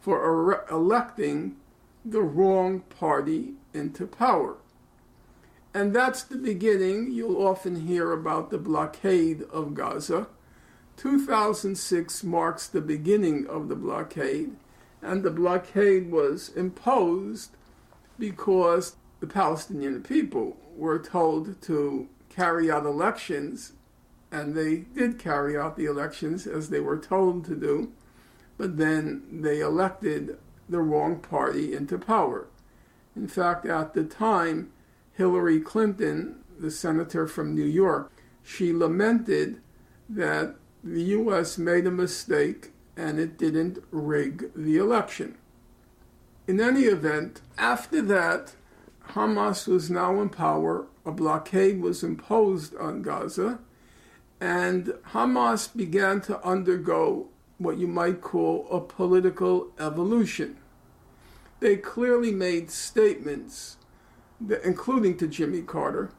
for 0.00 0.64
electing 0.70 1.56
the 2.04 2.22
wrong 2.22 2.80
party 2.80 3.54
into 3.72 4.06
power. 4.06 4.56
And 5.74 5.94
that's 5.94 6.22
the 6.22 6.36
beginning. 6.36 7.12
You'll 7.12 7.46
often 7.46 7.86
hear 7.86 8.12
about 8.12 8.50
the 8.50 8.58
blockade 8.58 9.42
of 9.44 9.74
Gaza. 9.74 10.26
2006 10.96 12.22
marks 12.24 12.66
the 12.66 12.82
beginning 12.82 13.46
of 13.46 13.68
the 13.68 13.76
blockade, 13.76 14.56
and 15.02 15.22
the 15.22 15.30
blockade 15.30 16.10
was 16.10 16.50
imposed 16.50 17.56
because 18.18 18.96
the 19.20 19.26
Palestinian 19.26 20.02
people 20.02 20.56
were 20.76 20.98
told 20.98 21.60
to 21.62 22.08
carry 22.28 22.70
out 22.70 22.86
elections, 22.86 23.72
and 24.30 24.54
they 24.54 24.76
did 24.76 25.18
carry 25.18 25.56
out 25.56 25.76
the 25.76 25.84
elections 25.84 26.46
as 26.46 26.70
they 26.70 26.80
were 26.80 26.98
told 26.98 27.44
to 27.44 27.54
do, 27.54 27.92
but 28.56 28.78
then 28.78 29.22
they 29.30 29.60
elected 29.60 30.38
the 30.68 30.80
wrong 30.80 31.18
party 31.18 31.74
into 31.74 31.98
power. 31.98 32.46
In 33.14 33.28
fact, 33.28 33.66
at 33.66 33.92
the 33.92 34.04
time, 34.04 34.72
Hillary 35.12 35.60
Clinton, 35.60 36.36
the 36.58 36.70
senator 36.70 37.26
from 37.26 37.54
New 37.54 37.64
York, 37.64 38.10
she 38.42 38.72
lamented 38.72 39.60
that 40.08 40.56
the 40.82 41.02
U.S. 41.02 41.58
made 41.58 41.86
a 41.86 41.90
mistake 41.90 42.72
and 42.96 43.18
it 43.18 43.38
didn't 43.38 43.78
rig 43.90 44.50
the 44.54 44.76
election. 44.76 45.36
In 46.46 46.60
any 46.60 46.82
event, 46.82 47.40
after 47.56 48.02
that, 48.02 48.54
Hamas 49.10 49.66
was 49.66 49.90
now 49.90 50.20
in 50.20 50.28
power, 50.28 50.86
a 51.04 51.12
blockade 51.12 51.80
was 51.80 52.02
imposed 52.02 52.74
on 52.76 53.02
Gaza, 53.02 53.58
and 54.40 54.86
Hamas 55.10 55.74
began 55.74 56.20
to 56.22 56.44
undergo 56.44 57.28
what 57.58 57.78
you 57.78 57.86
might 57.86 58.20
call 58.20 58.66
a 58.70 58.80
political 58.80 59.68
evolution. 59.78 60.56
They 61.60 61.76
clearly 61.76 62.32
made 62.32 62.70
statements, 62.70 63.76
including 64.64 65.16
to 65.18 65.28
Jimmy 65.28 65.62
Carter, 65.62 66.10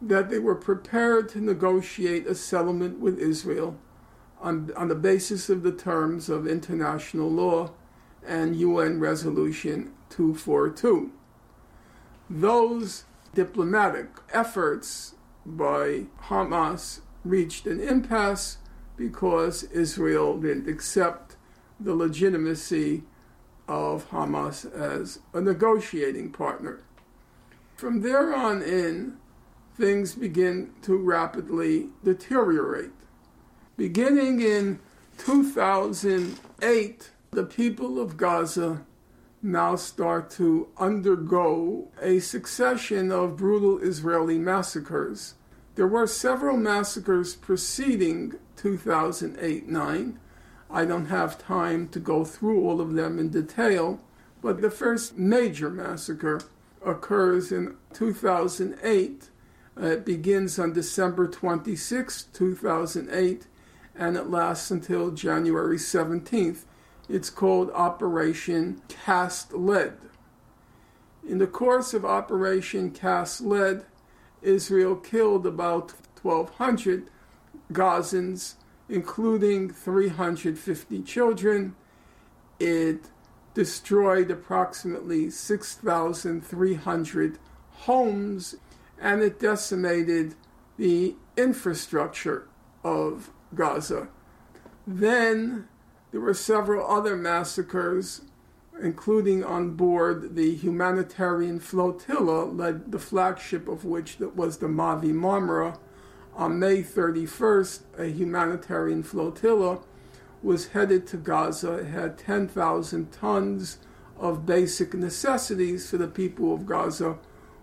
that 0.00 0.30
they 0.30 0.38
were 0.38 0.54
prepared 0.54 1.28
to 1.30 1.40
negotiate 1.40 2.26
a 2.26 2.34
settlement 2.34 3.00
with 3.00 3.18
Israel 3.18 3.76
on, 4.40 4.72
on 4.76 4.88
the 4.88 4.94
basis 4.94 5.48
of 5.48 5.62
the 5.62 5.72
terms 5.72 6.28
of 6.28 6.46
international 6.46 7.30
law 7.30 7.70
and 8.26 8.56
UN 8.56 9.00
Resolution 9.00 9.92
242. 10.10 11.10
Those 12.30 13.04
diplomatic 13.34 14.08
efforts 14.32 15.14
by 15.46 16.06
Hamas 16.24 17.00
reached 17.24 17.66
an 17.66 17.80
impasse 17.80 18.58
because 18.96 19.64
Israel 19.64 20.38
didn't 20.38 20.68
accept 20.68 21.36
the 21.80 21.94
legitimacy 21.94 23.04
of 23.68 24.10
Hamas 24.10 24.70
as 24.72 25.20
a 25.32 25.40
negotiating 25.40 26.32
partner. 26.32 26.80
From 27.76 28.00
there 28.00 28.34
on 28.34 28.62
in, 28.62 29.18
things 29.76 30.14
begin 30.14 30.72
to 30.82 30.96
rapidly 30.96 31.90
deteriorate. 32.02 32.90
Beginning 33.78 34.40
in 34.40 34.80
2008, 35.18 37.10
the 37.30 37.44
people 37.44 38.00
of 38.00 38.16
Gaza 38.16 38.84
now 39.40 39.76
start 39.76 40.30
to 40.32 40.66
undergo 40.78 41.86
a 42.02 42.18
succession 42.18 43.12
of 43.12 43.36
brutal 43.36 43.78
Israeli 43.78 44.36
massacres. 44.36 45.34
There 45.76 45.86
were 45.86 46.08
several 46.08 46.56
massacres 46.56 47.36
preceding 47.36 48.34
2008 48.56 49.68
9. 49.68 50.18
I 50.68 50.84
don't 50.84 51.06
have 51.06 51.38
time 51.38 51.88
to 51.90 52.00
go 52.00 52.24
through 52.24 52.68
all 52.68 52.80
of 52.80 52.94
them 52.94 53.16
in 53.20 53.28
detail, 53.28 54.00
but 54.42 54.60
the 54.60 54.72
first 54.72 55.16
major 55.16 55.70
massacre 55.70 56.40
occurs 56.84 57.52
in 57.52 57.76
2008. 57.92 59.30
it 59.76 60.04
begins 60.04 60.58
on 60.58 60.72
December 60.72 61.28
26, 61.28 62.24
2008, 62.32 63.46
and 63.98 64.16
it 64.16 64.30
lasts 64.30 64.70
until 64.70 65.10
January 65.10 65.76
17th. 65.76 66.64
It's 67.08 67.30
called 67.30 67.70
Operation 67.72 68.80
Cast 68.88 69.52
Lead. 69.52 69.94
In 71.28 71.38
the 71.38 71.46
course 71.46 71.92
of 71.92 72.04
Operation 72.04 72.92
Cast 72.92 73.40
Lead, 73.40 73.84
Israel 74.40 74.94
killed 74.94 75.46
about 75.46 75.94
1,200 76.22 77.10
Gazans, 77.72 78.54
including 78.88 79.70
350 79.70 81.02
children. 81.02 81.74
It 82.60 83.06
destroyed 83.54 84.30
approximately 84.30 85.30
6,300 85.30 87.38
homes 87.72 88.54
and 89.00 89.22
it 89.22 89.40
decimated 89.40 90.34
the 90.76 91.16
infrastructure 91.36 92.46
of 92.84 93.30
Gaza. 93.54 94.08
Then 94.86 95.68
there 96.10 96.20
were 96.20 96.34
several 96.34 96.90
other 96.90 97.16
massacres, 97.16 98.22
including 98.80 99.44
on 99.44 99.72
board 99.72 100.34
the 100.34 100.54
humanitarian 100.54 101.60
flotilla, 101.60 102.44
led 102.44 102.92
the 102.92 102.98
flagship 102.98 103.68
of 103.68 103.84
which 103.84 104.18
was 104.18 104.58
the 104.58 104.68
Mavi 104.68 105.12
Marmara. 105.12 105.78
On 106.34 106.58
May 106.58 106.82
31st, 106.82 107.80
a 107.98 108.06
humanitarian 108.06 109.02
flotilla 109.02 109.80
was 110.42 110.68
headed 110.68 111.06
to 111.08 111.16
Gaza. 111.16 111.78
It 111.78 111.86
had 111.86 112.16
10,000 112.16 113.10
tons 113.10 113.78
of 114.18 114.46
basic 114.46 114.94
necessities 114.94 115.90
for 115.90 115.98
the 115.98 116.08
people 116.08 116.54
of 116.54 116.66
Gaza 116.66 117.18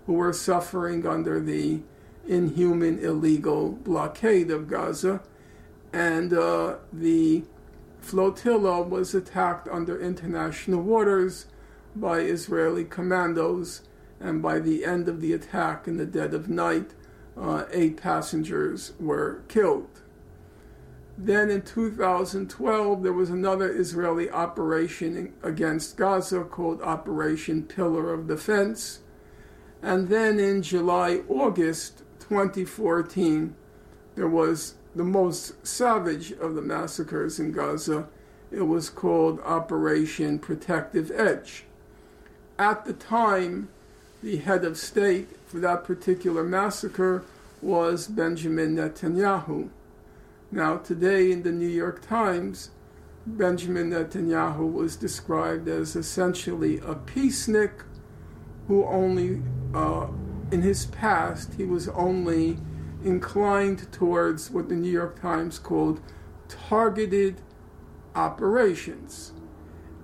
who 0.05 0.13
were 0.13 0.33
suffering 0.33 1.07
under 1.07 1.39
the 1.39 1.81
inhuman, 2.27 2.99
illegal 2.99 3.71
blockade 3.71 4.51
of 4.51 4.67
Gaza 4.67 5.21
and 5.95 6.33
uh, 6.33 6.75
the 6.91 7.41
flotilla 8.01 8.81
was 8.81 9.15
attacked 9.15 9.65
under 9.69 9.97
international 9.97 10.81
waters 10.81 11.45
by 11.95 12.19
Israeli 12.19 12.83
commandos, 12.83 13.83
and 14.19 14.41
by 14.41 14.59
the 14.59 14.83
end 14.83 15.07
of 15.07 15.21
the 15.21 15.31
attack 15.31 15.87
in 15.87 15.95
the 15.95 16.05
dead 16.05 16.33
of 16.33 16.49
night, 16.49 16.93
uh, 17.37 17.63
eight 17.71 17.95
passengers 17.95 18.91
were 18.99 19.41
killed. 19.47 20.01
Then 21.17 21.49
in 21.49 21.61
2012, 21.61 23.01
there 23.01 23.13
was 23.13 23.29
another 23.29 23.73
Israeli 23.73 24.29
operation 24.29 25.33
against 25.41 25.95
Gaza 25.95 26.43
called 26.43 26.81
Operation 26.81 27.63
Pillar 27.63 28.13
of 28.13 28.27
Defense. 28.27 28.99
And 29.81 30.09
then 30.09 30.39
in 30.41 30.61
July, 30.61 31.21
August 31.29 31.99
2014, 32.19 33.55
there 34.15 34.27
was 34.27 34.75
the 34.95 35.03
most 35.03 35.65
savage 35.67 36.31
of 36.31 36.55
the 36.55 36.61
massacres 36.61 37.39
in 37.39 37.51
Gaza. 37.51 38.07
It 38.51 38.61
was 38.61 38.89
called 38.89 39.41
Operation 39.41 40.39
Protective 40.39 41.11
Edge. 41.13 41.65
At 42.57 42.85
the 42.85 42.93
time, 42.93 43.67
the 44.23 44.37
head 44.37 44.63
of 44.63 44.77
state 44.77 45.27
for 45.45 45.59
that 45.59 45.83
particular 45.83 46.43
massacre 46.43 47.23
was 47.61 48.07
Benjamin 48.07 48.75
Netanyahu. 48.75 49.69
Now, 50.51 50.77
today 50.77 51.31
in 51.31 51.43
the 51.43 51.51
New 51.51 51.67
York 51.67 52.07
Times, 52.07 52.69
Benjamin 53.27 53.89
Netanyahu 53.89 54.71
was 54.71 54.95
described 54.95 55.67
as 55.67 55.95
essentially 55.95 56.77
a 56.77 56.95
peacenik 56.95 57.83
who 58.67 58.85
only, 58.85 59.41
uh, 59.73 60.07
in 60.51 60.61
his 60.61 60.85
past, 60.85 61.55
he 61.55 61.65
was 61.65 61.89
only 61.89 62.57
inclined 63.05 63.91
towards 63.91 64.49
what 64.49 64.67
the 64.67 64.75
New 64.75 64.91
York 64.91 65.21
Times 65.21 65.59
called 65.59 66.01
targeted 66.47 67.41
operations. 68.15 69.33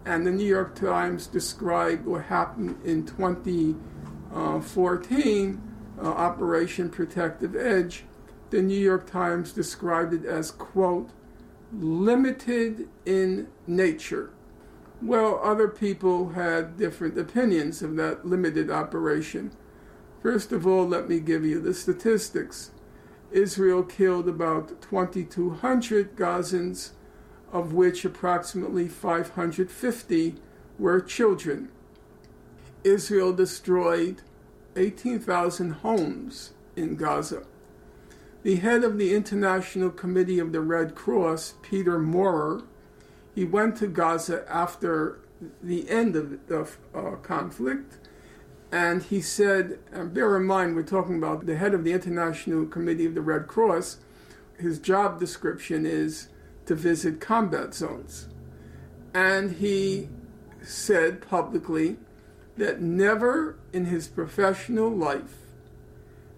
And 0.05 0.25
the 0.25 0.31
New 0.31 0.45
York 0.45 0.75
Times 0.75 1.27
described 1.27 2.05
what 2.05 2.23
happened 2.25 2.79
in 2.85 3.05
2014, 3.05 5.61
uh, 5.99 6.07
Operation 6.07 6.89
Protective 6.89 7.55
Edge. 7.55 8.05
The 8.51 8.61
New 8.61 8.79
York 8.79 9.09
Times 9.09 9.51
described 9.51 10.13
it 10.13 10.25
as, 10.25 10.51
quote, 10.51 11.09
limited 11.73 12.87
in 13.05 13.47
nature. 13.65 14.29
Well, 15.01 15.39
other 15.43 15.67
people 15.67 16.29
had 16.29 16.77
different 16.77 17.17
opinions 17.17 17.81
of 17.81 17.95
that 17.95 18.23
limited 18.25 18.69
operation. 18.69 19.51
First 20.21 20.51
of 20.51 20.67
all, 20.67 20.87
let 20.87 21.09
me 21.09 21.19
give 21.19 21.43
you 21.43 21.59
the 21.59 21.73
statistics. 21.73 22.69
Israel 23.31 23.83
killed 23.83 24.27
about 24.27 24.81
2,200 24.81 26.15
Gazans, 26.15 26.91
of 27.51 27.73
which 27.73 28.05
approximately 28.05 28.87
550 28.87 30.35
were 30.77 30.99
children. 30.99 31.69
Israel 32.83 33.33
destroyed 33.33 34.21
18,000 34.75 35.71
homes 35.71 36.51
in 36.75 36.95
Gaza. 36.95 37.43
The 38.43 38.55
head 38.55 38.83
of 38.83 38.97
the 38.97 39.13
International 39.13 39.91
Committee 39.91 40.39
of 40.39 40.51
the 40.51 40.61
Red 40.61 40.95
Cross, 40.95 41.55
Peter 41.61 41.99
Maurer, 41.99 42.63
He 43.35 43.45
went 43.45 43.77
to 43.77 43.87
Gaza 43.87 44.43
after 44.49 45.19
the 45.61 45.89
end 45.89 46.15
of 46.15 46.47
the 46.47 46.67
uh, 46.93 47.15
conflict, 47.17 48.00
and 48.71 49.03
he 49.03 49.21
said, 49.21 49.79
and 49.91 50.13
bear 50.13 50.37
in 50.37 50.45
mind, 50.45 50.75
we're 50.75 50.83
talking 50.83 51.17
about 51.17 51.45
the 51.45 51.57
head 51.57 51.73
of 51.73 51.83
the 51.83 51.91
International 51.91 52.65
Committee 52.65 53.05
of 53.05 53.15
the 53.15 53.21
Red 53.21 53.47
Cross. 53.47 53.97
His 54.57 54.79
job 54.79 55.19
description 55.19 55.85
is 55.85 56.29
to 56.67 56.75
visit 56.75 57.19
combat 57.19 57.73
zones. 57.73 58.29
And 59.13 59.53
he 59.53 60.07
said 60.61 61.27
publicly 61.27 61.97
that 62.55 62.81
never 62.81 63.57
in 63.73 63.85
his 63.85 64.07
professional 64.07 64.89
life 64.89 65.37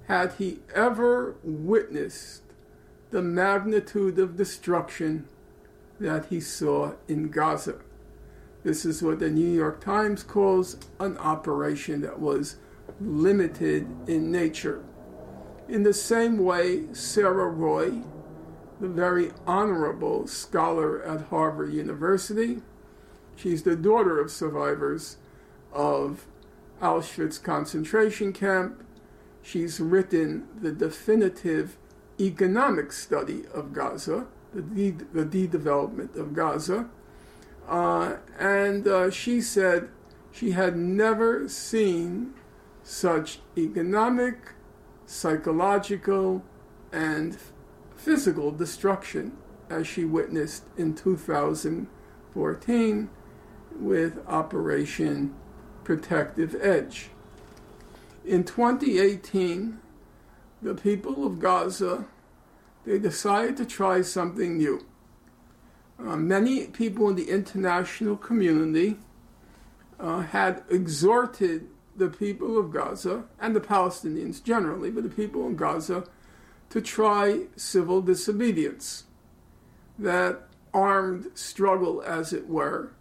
had 0.08 0.34
he 0.34 0.60
ever 0.74 1.36
witnessed 1.44 2.42
the 3.12 3.22
magnitude 3.22 4.18
of 4.18 4.38
destruction 4.38 5.28
that 6.00 6.26
he 6.28 6.40
saw 6.40 6.94
in 7.08 7.30
Gaza. 7.30 7.76
This 8.64 8.86
is 8.86 9.04
what 9.04 9.20
the 9.20 9.30
New 9.30 9.52
York 9.52 9.84
Times 9.84 10.24
calls 10.24 10.78
an 11.00 11.18
operation 11.18 12.02
that 12.02 12.20
was 12.20 12.56
limited 13.02 13.88
in 14.08 14.32
nature. 14.32 14.82
In 15.68 15.84
the 15.84 15.94
same 15.94 16.38
way, 16.38 16.86
Sara 16.94 17.50
Roy, 17.50 18.02
the 18.80 18.88
very 18.88 19.32
honorable 19.46 20.28
scholar 20.28 21.02
at 21.04 21.28
Harvard 21.28 21.74
University, 21.74 22.62
she's 23.36 23.64
the 23.64 23.76
daughter 23.76 24.20
of 24.20 24.32
survivors 24.32 25.18
of 25.74 26.26
Auschwitz 26.82 27.42
concentration 27.42 28.32
camp. 28.32 28.84
She's 29.42 29.82
written 29.82 30.48
the 30.62 30.72
definitive 30.72 31.78
economic 32.20 32.94
study 32.94 33.44
of 33.54 33.74
Gaza, 33.74 34.28
the, 34.54 34.62
de- 34.62 35.06
the 35.14 35.26
de-development 35.26 36.16
of 36.16 36.34
Gaza. 36.34 36.90
Uh, 37.68 38.18
and 38.74 38.88
uh, 38.88 39.12
she 39.12 39.40
said 39.40 39.90
she 40.32 40.52
had 40.52 40.76
never 40.76 41.48
seen 41.48 42.34
such 42.82 43.38
economic, 43.56 44.54
psychological, 45.06 46.44
and 46.92 47.38
physical 47.96 48.52
destruction 48.52 49.38
as 49.70 49.86
she 49.86 50.06
witnessed 50.06 50.64
in 50.76 50.96
2014 50.96 53.10
with 53.80 54.28
Operation 54.28 55.36
Protective 55.84 56.56
Edge. 56.60 57.10
In 58.26 58.44
2018, 58.44 59.80
the 60.64 60.74
people 60.74 61.28
of 61.28 61.40
Gaza 61.40 62.06
they 62.86 62.98
decided 62.98 63.56
to 63.58 63.66
try 63.66 64.02
something 64.02 64.58
new. 64.58 64.84
Uh, 66.06 66.18
many 66.18 66.68
people 66.68 67.08
in 67.10 67.16
the 67.16 67.30
international 67.30 68.18
community 68.18 68.98
uh, 70.00 70.20
had 70.20 70.64
exhorted 70.70 71.68
the 71.96 72.10
people 72.10 72.58
of 72.58 72.72
Gaza 72.72 73.24
and 73.40 73.56
the 73.56 73.62
Palestinians 73.62 74.44
generally, 74.44 74.92
but 74.92 75.04
the 75.04 75.10
people 75.10 75.48
in 75.48 75.56
Gaza 75.56 76.06
to 76.72 76.82
try 76.82 77.46
civil 77.56 78.02
disobedience. 78.02 79.06
That 79.98 80.48
armed 80.74 81.28
struggle, 81.36 82.02
as 82.02 82.34
it 82.34 82.50
were, 82.50 82.92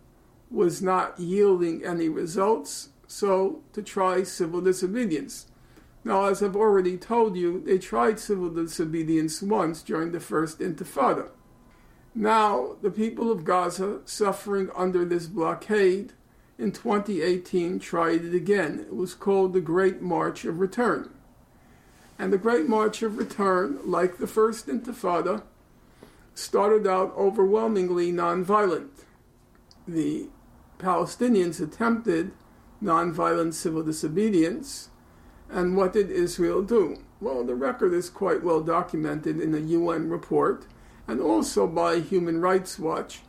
was 0.51 0.83
not 0.83 1.19
yielding 1.19 1.85
any 1.85 2.09
results, 2.09 2.91
so 3.07 3.63
to 3.73 3.83
try 3.83 4.23
civil 4.23 4.61
disobedience. 4.61 5.47
Now, 6.05 6.27
as 6.27 6.43
I've 6.43 6.57
already 6.57 6.99
told 6.99 7.37
you, 7.37 7.63
they 7.65 7.79
tried 7.79 8.21
civil 8.21 8.51
disobedience 8.51 9.41
once 9.41 9.83
during 9.83 10.13
the 10.13 10.21
First 10.21 10.59
Intifada. 10.59 11.31
Now, 12.15 12.77
the 12.83 12.91
people 12.91 13.31
of 13.31 13.45
Gaza, 13.45 14.01
suffering 14.05 14.71
under 14.77 15.05
this 15.05 15.27
blockade, 15.27 16.13
in 16.59 16.73
2018 16.73 17.79
tried 17.79 18.25
it 18.25 18.35
again. 18.35 18.81
It 18.81 18.95
was 18.95 19.15
called 19.15 19.53
the 19.53 19.61
Great 19.61 20.03
March 20.03 20.45
of 20.45 20.61
Return. 20.61 21.11
And 22.19 22.33
the 22.33 22.39
Great 22.39 22.69
March 22.69 23.03
of 23.03 23.17
Return, 23.17 23.81
like 23.85 24.19
the 24.19 24.27
First 24.27 24.67
Intifada, 24.67 25.43
started 26.35 26.87
out 26.87 27.15
overwhelmingly 27.17 28.13
nonviolent. 28.13 28.91
The 29.89 30.29
Palestinians 30.79 31.61
attempted 31.61 32.33
nonviolent 32.83 33.55
civil 33.55 33.83
disobedience 33.83 34.91
and 35.53 35.77
what 35.77 35.93
did 35.93 36.11
Israel 36.11 36.63
do? 36.63 36.99
Well, 37.21 37.45
the 37.45 37.55
record 37.55 37.93
is 37.93 38.09
quite 38.09 38.43
well 38.43 38.63
documented 38.63 39.39
in 39.39 39.55
a 39.55 39.59
UN 39.59 40.09
report 40.09 40.65
and 41.07 41.21
also 41.21 41.67
by 41.67 42.01
Human 42.01 42.41
Rights 42.41 42.79
Watch. 42.79 43.21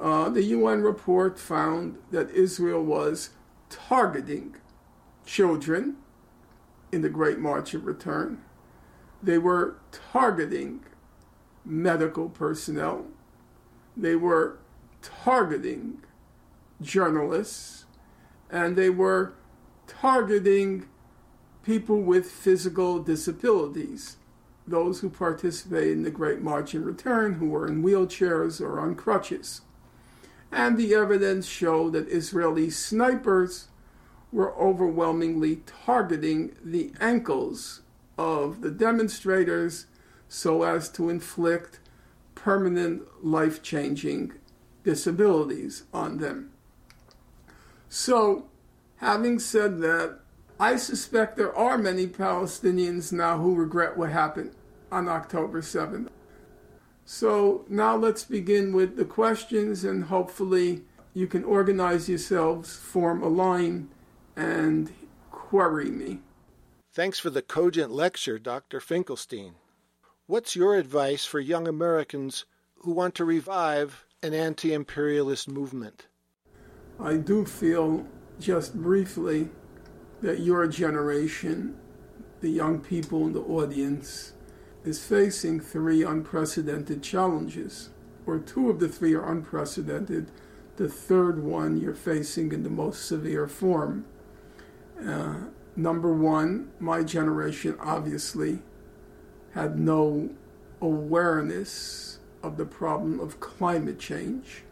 Uh, 0.00 0.28
the 0.28 0.42
UN 0.44 0.82
report 0.82 1.38
found 1.38 1.98
that 2.10 2.30
Israel 2.30 2.82
was 2.82 3.30
targeting 3.68 4.56
children 5.26 5.96
in 6.90 7.02
the 7.02 7.08
Great 7.08 7.38
March 7.38 7.74
of 7.74 7.84
Return. 7.84 8.42
They 9.22 9.38
were 9.38 9.76
targeting 9.92 10.80
medical 11.64 12.28
personnel. 12.28 13.06
They 13.96 14.16
were 14.16 14.58
targeting 15.02 16.02
journalists. 16.80 17.84
And 18.50 18.76
they 18.76 18.90
were 18.90 19.34
targeting 19.86 20.88
people 21.62 22.00
with 22.00 22.30
physical 22.30 23.00
disabilities, 23.00 24.16
those 24.70 25.00
who 25.00 25.10
participated 25.10 25.92
in 25.92 26.02
the 26.02 26.10
Great 26.10 26.40
March 26.40 26.74
in 26.74 26.84
Return 26.84 27.34
who 27.34 27.48
were 27.48 27.66
in 27.66 27.82
wheelchairs 27.82 28.60
or 28.60 28.80
on 28.80 28.94
crutches. 28.94 29.60
And 30.52 30.76
the 30.76 30.94
evidence 30.94 31.46
showed 31.46 31.92
that 31.92 32.08
Israeli 32.08 32.70
snipers 32.70 33.68
were 34.32 34.54
overwhelmingly 34.56 35.62
targeting 35.84 36.56
the 36.64 36.92
ankles 37.00 37.82
of 38.16 38.60
the 38.60 38.70
demonstrators 38.70 39.86
so 40.28 40.62
as 40.62 40.88
to 40.90 41.08
inflict 41.08 41.80
permanent 42.34 43.02
life 43.24 43.62
changing 43.62 44.32
disabilities 44.84 45.84
on 45.92 46.18
them. 46.18 46.50
So, 47.88 48.46
having 48.96 49.38
said 49.38 49.80
that, 49.80 50.20
I 50.58 50.76
suspect 50.76 51.36
there 51.36 51.56
are 51.56 51.76
many 51.76 52.06
Palestinians 52.06 53.12
now 53.12 53.38
who 53.38 53.54
regret 53.54 53.96
what 53.96 54.10
happened 54.10 54.54
on 54.90 55.08
October 55.08 55.60
7th. 55.60 56.08
So 57.04 57.64
now 57.68 57.96
let's 57.96 58.24
begin 58.24 58.72
with 58.72 58.96
the 58.96 59.04
questions, 59.04 59.84
and 59.84 60.04
hopefully 60.04 60.82
you 61.12 61.26
can 61.26 61.44
organize 61.44 62.08
yourselves, 62.08 62.76
form 62.76 63.22
a 63.22 63.28
line, 63.28 63.88
and 64.36 64.92
query 65.30 65.90
me. 65.90 66.20
Thanks 66.92 67.18
for 67.18 67.30
the 67.30 67.42
cogent 67.42 67.90
lecture, 67.90 68.38
Dr. 68.38 68.80
Finkelstein. 68.80 69.54
What's 70.26 70.54
your 70.54 70.76
advice 70.76 71.24
for 71.24 71.40
young 71.40 71.66
Americans 71.66 72.44
who 72.76 72.92
want 72.92 73.14
to 73.16 73.24
revive 73.24 74.04
an 74.22 74.34
anti 74.34 74.72
imperialist 74.72 75.48
movement? 75.48 76.06
I 77.00 77.16
do 77.16 77.44
feel, 77.44 78.06
just 78.38 78.74
briefly, 78.74 79.48
that 80.22 80.40
your 80.40 80.66
generation, 80.66 81.76
the 82.40 82.50
young 82.50 82.80
people 82.80 83.26
in 83.26 83.32
the 83.32 83.40
audience, 83.40 84.34
is 84.84 85.04
facing 85.04 85.60
three 85.60 86.02
unprecedented 86.02 87.02
challenges, 87.02 87.90
or 88.26 88.38
two 88.38 88.70
of 88.70 88.80
the 88.80 88.88
three 88.88 89.14
are 89.14 89.30
unprecedented. 89.30 90.30
The 90.76 90.88
third 90.88 91.42
one 91.42 91.78
you're 91.78 91.94
facing 91.94 92.52
in 92.52 92.62
the 92.62 92.70
most 92.70 93.04
severe 93.06 93.46
form. 93.46 94.06
Uh, 95.04 95.34
number 95.76 96.12
one, 96.12 96.70
my 96.78 97.02
generation 97.02 97.76
obviously 97.80 98.60
had 99.52 99.78
no 99.78 100.30
awareness 100.80 102.18
of 102.42 102.56
the 102.56 102.64
problem 102.64 103.20
of 103.20 103.40
climate 103.40 103.98
change. 103.98 104.62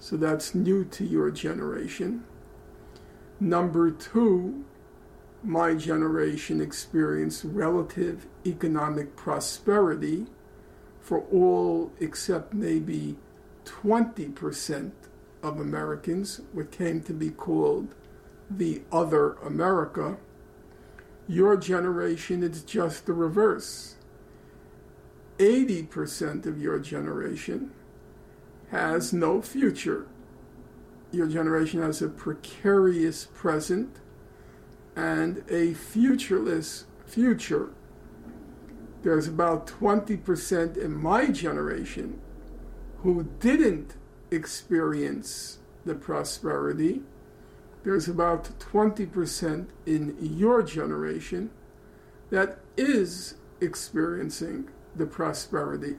So 0.00 0.16
that's 0.16 0.54
new 0.54 0.84
to 0.86 1.04
your 1.04 1.30
generation. 1.30 2.24
Number 3.38 3.90
two, 3.90 4.64
my 5.42 5.74
generation 5.74 6.60
experienced 6.60 7.44
relative 7.44 8.26
economic 8.46 9.16
prosperity 9.16 10.26
for 11.00 11.20
all 11.32 11.92
except 11.98 12.54
maybe 12.54 13.16
20% 13.64 14.92
of 15.42 15.58
Americans, 15.58 16.40
what 16.52 16.70
came 16.70 17.00
to 17.02 17.12
be 17.12 17.30
called 17.30 17.94
the 18.48 18.82
other 18.92 19.32
America. 19.44 20.16
Your 21.26 21.56
generation 21.56 22.42
is 22.42 22.62
just 22.62 23.06
the 23.06 23.12
reverse. 23.12 23.96
80% 25.38 26.46
of 26.46 26.60
your 26.60 26.78
generation 26.78 27.72
has 28.70 29.12
no 29.12 29.42
future 29.42 30.06
your 31.12 31.26
generation 31.26 31.82
has 31.82 32.00
a 32.00 32.08
precarious 32.08 33.26
present 33.34 33.98
and 34.96 35.44
a 35.50 35.74
futureless 35.74 36.84
future. 37.06 37.70
There's 39.02 39.26
about 39.26 39.66
20% 39.66 40.76
in 40.76 40.94
my 40.94 41.26
generation 41.26 42.20
who 42.98 43.24
didn't 43.40 43.96
experience 44.30 45.58
the 45.84 45.94
prosperity. 45.94 47.02
There's 47.82 48.08
about 48.08 48.58
20% 48.60 49.66
in 49.86 50.16
your 50.20 50.62
generation 50.62 51.50
that 52.30 52.58
is 52.76 53.34
experiencing 53.60 54.68
the 54.94 55.06
prosperity. 55.06 55.96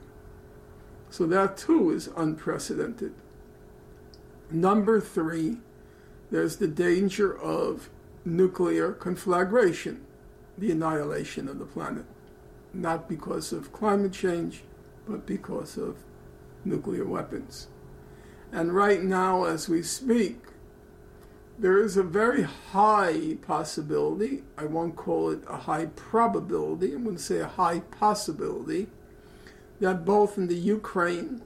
So 1.10 1.26
that 1.28 1.58
too 1.58 1.92
is 1.92 2.10
unprecedented. 2.16 3.14
Number 4.50 5.00
three, 5.00 5.58
there's 6.32 6.58
the 6.58 6.68
danger 6.68 7.38
of 7.38 7.90
nuclear 8.26 8.92
conflagration, 8.92 10.06
the 10.58 10.72
annihilation 10.72 11.48
of 11.48 11.60
the 11.60 11.66
planet. 11.66 12.06
Not 12.74 13.08
because 13.08 13.52
of 13.52 13.74
climate 13.74 14.14
change, 14.14 14.64
but 15.08 15.26
because 15.26 15.78
of 15.78 15.98
nuclear 16.66 17.06
weapons. 17.06 17.68
And 18.52 18.74
right 18.74 19.04
now, 19.04 19.46
as 19.46 19.68
we 19.68 19.82
speak, 19.82 20.38
there 21.58 21.82
is 21.82 21.98
a 21.98 22.04
very 22.04 22.44
high 22.44 23.38
possibility, 23.42 24.44
I 24.58 24.66
won't 24.66 24.96
call 24.96 25.30
it 25.30 25.44
a 25.48 25.58
high 25.58 25.88
probability, 25.88 26.94
I'm 26.94 27.04
going 27.04 27.18
to 27.18 27.22
say 27.22 27.40
a 27.40 27.48
high 27.48 27.80
possibility, 27.80 28.88
that 29.80 30.06
both 30.06 30.38
in 30.38 30.48
the 30.48 30.56
Ukraine 30.56 31.44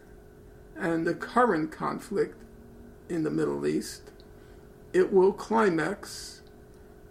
and 0.78 1.05
the 1.05 1.13
current 1.13 1.71
conflict 1.71 2.41
in 3.09 3.23
the 3.23 3.32
Middle 3.32 3.65
East, 3.65 4.11
it 4.93 5.11
will 5.11 5.34
climax 5.34 6.36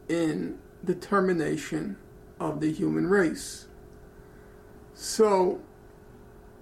in 0.09 0.59
the 0.83 0.95
termination 0.95 1.97
of 2.39 2.61
the 2.61 2.73
human 2.73 3.09
race. 3.09 3.67
So, 4.95 5.61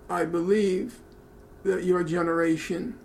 I 0.09 0.25
believe 0.25 1.01
that 1.63 1.85
your 1.85 2.05
generation 2.05 2.99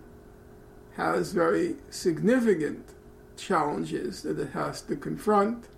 has 0.96 1.32
very 1.32 1.76
significant 1.88 2.94
challenges 3.36 4.22
that 4.22 4.38
it 4.38 4.50
has 4.50 4.82
to 4.82 4.96
confront 4.96 5.68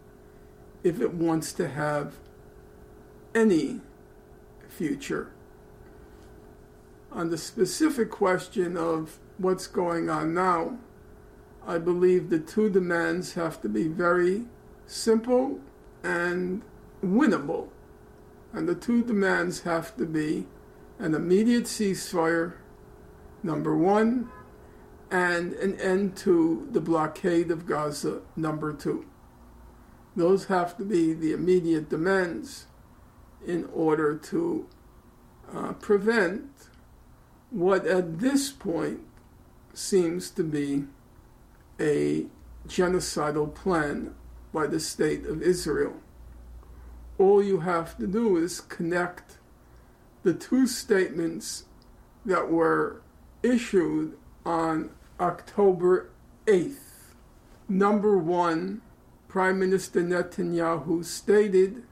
if 0.82 1.00
it 1.00 1.14
wants 1.14 1.52
to 1.52 1.68
have 1.68 2.14
any 3.34 3.80
future. 4.68 5.30
On 7.12 7.30
the 7.30 7.38
specific 7.38 8.10
question 8.10 8.76
of 8.76 9.18
what's 9.38 9.66
going 9.66 10.08
on 10.10 10.34
now, 10.34 10.78
I 11.66 11.78
believe 11.78 12.28
the 12.28 12.40
two 12.40 12.70
demands 12.70 13.34
have 13.34 13.60
to 13.62 13.68
be 13.68 13.86
very 13.88 14.44
simple 14.86 15.60
and 16.02 16.62
winnable. 17.04 17.68
And 18.52 18.68
the 18.68 18.74
two 18.74 19.02
demands 19.02 19.62
have 19.62 19.96
to 19.96 20.04
be 20.04 20.46
an 20.98 21.14
immediate 21.14 21.64
ceasefire, 21.64 22.54
number 23.42 23.76
one, 23.76 24.30
and 25.10 25.52
an 25.54 25.78
end 25.80 26.16
to 26.16 26.68
the 26.72 26.80
blockade 26.80 27.50
of 27.50 27.66
Gaza, 27.66 28.22
number 28.36 28.72
two. 28.72 29.06
Those 30.16 30.46
have 30.46 30.76
to 30.78 30.84
be 30.84 31.12
the 31.12 31.32
immediate 31.32 31.88
demands 31.88 32.66
in 33.46 33.68
order 33.72 34.16
to 34.16 34.66
uh, 35.54 35.72
prevent 35.74 36.50
what 37.50 37.86
at 37.86 38.18
this 38.18 38.50
point 38.50 39.00
seems 39.74 40.30
to 40.30 40.42
be 40.42 40.84
a 41.82 42.26
genocidal 42.68 43.52
plan 43.52 44.14
by 44.52 44.66
the 44.66 44.78
state 44.78 45.26
of 45.26 45.42
Israel. 45.42 45.94
All 47.18 47.42
you 47.42 47.60
have 47.60 47.98
to 47.98 48.06
do 48.06 48.36
is 48.36 48.60
connect 48.60 49.38
the 50.22 50.32
two 50.32 50.66
statements 50.66 51.64
that 52.24 52.50
were 52.50 53.02
issued 53.42 54.16
on 54.46 54.90
October 55.18 56.10
8th. 56.46 57.14
Number 57.68 58.16
one, 58.16 58.80
Prime 59.28 59.58
Minister 59.58 60.02
Netanyahu 60.02 61.04
stated 61.04 61.82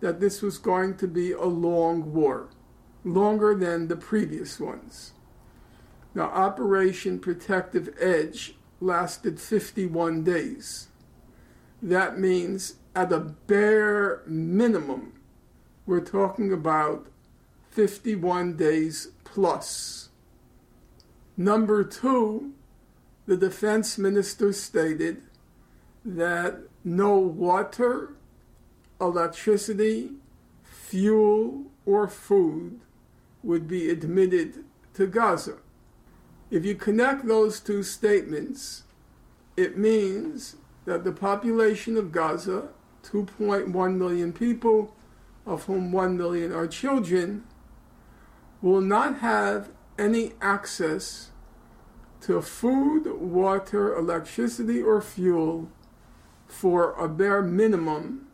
that 0.00 0.20
this 0.20 0.42
was 0.42 0.58
going 0.58 0.96
to 0.98 1.08
be 1.08 1.32
a 1.32 1.44
long 1.44 2.12
war, 2.12 2.48
longer 3.04 3.54
than 3.54 3.88
the 3.88 3.96
previous 3.96 4.60
ones. 4.60 5.12
Now, 6.14 6.24
Operation 6.24 7.18
Protective 7.18 7.94
Edge 7.98 8.56
lasted 8.84 9.40
51 9.40 10.22
days. 10.22 10.88
That 11.82 12.18
means, 12.18 12.76
at 12.94 13.12
a 13.12 13.20
bare 13.20 14.22
minimum, 14.26 15.14
we're 15.86 16.00
talking 16.00 16.52
about 16.52 17.06
51 17.70 18.56
days 18.56 19.08
plus. 19.24 20.10
Number 21.36 21.82
two, 21.82 22.52
the 23.26 23.36
defense 23.36 23.98
minister 23.98 24.52
stated 24.52 25.22
that 26.04 26.58
no 26.84 27.18
water, 27.18 28.14
electricity, 29.00 30.10
fuel, 30.62 31.64
or 31.86 32.06
food 32.06 32.80
would 33.42 33.66
be 33.66 33.90
admitted 33.90 34.64
to 34.94 35.06
Gaza. 35.06 35.56
If 36.50 36.64
you 36.64 36.74
connect 36.74 37.26
those 37.26 37.60
two 37.60 37.82
statements, 37.82 38.84
it 39.56 39.78
means 39.78 40.56
that 40.84 41.04
the 41.04 41.12
population 41.12 41.96
of 41.96 42.12
Gaza, 42.12 42.68
2.1 43.02 43.96
million 43.96 44.32
people, 44.32 44.94
of 45.46 45.64
whom 45.64 45.92
1 45.92 46.16
million 46.16 46.52
are 46.52 46.66
children, 46.66 47.44
will 48.60 48.80
not 48.80 49.18
have 49.18 49.70
any 49.98 50.32
access 50.40 51.30
to 52.22 52.40
food, 52.40 53.06
water, 53.20 53.94
electricity, 53.94 54.80
or 54.80 55.02
fuel 55.02 55.68
for 56.46 56.92
a 56.92 57.08
bare 57.08 57.42
minimum 57.42 58.26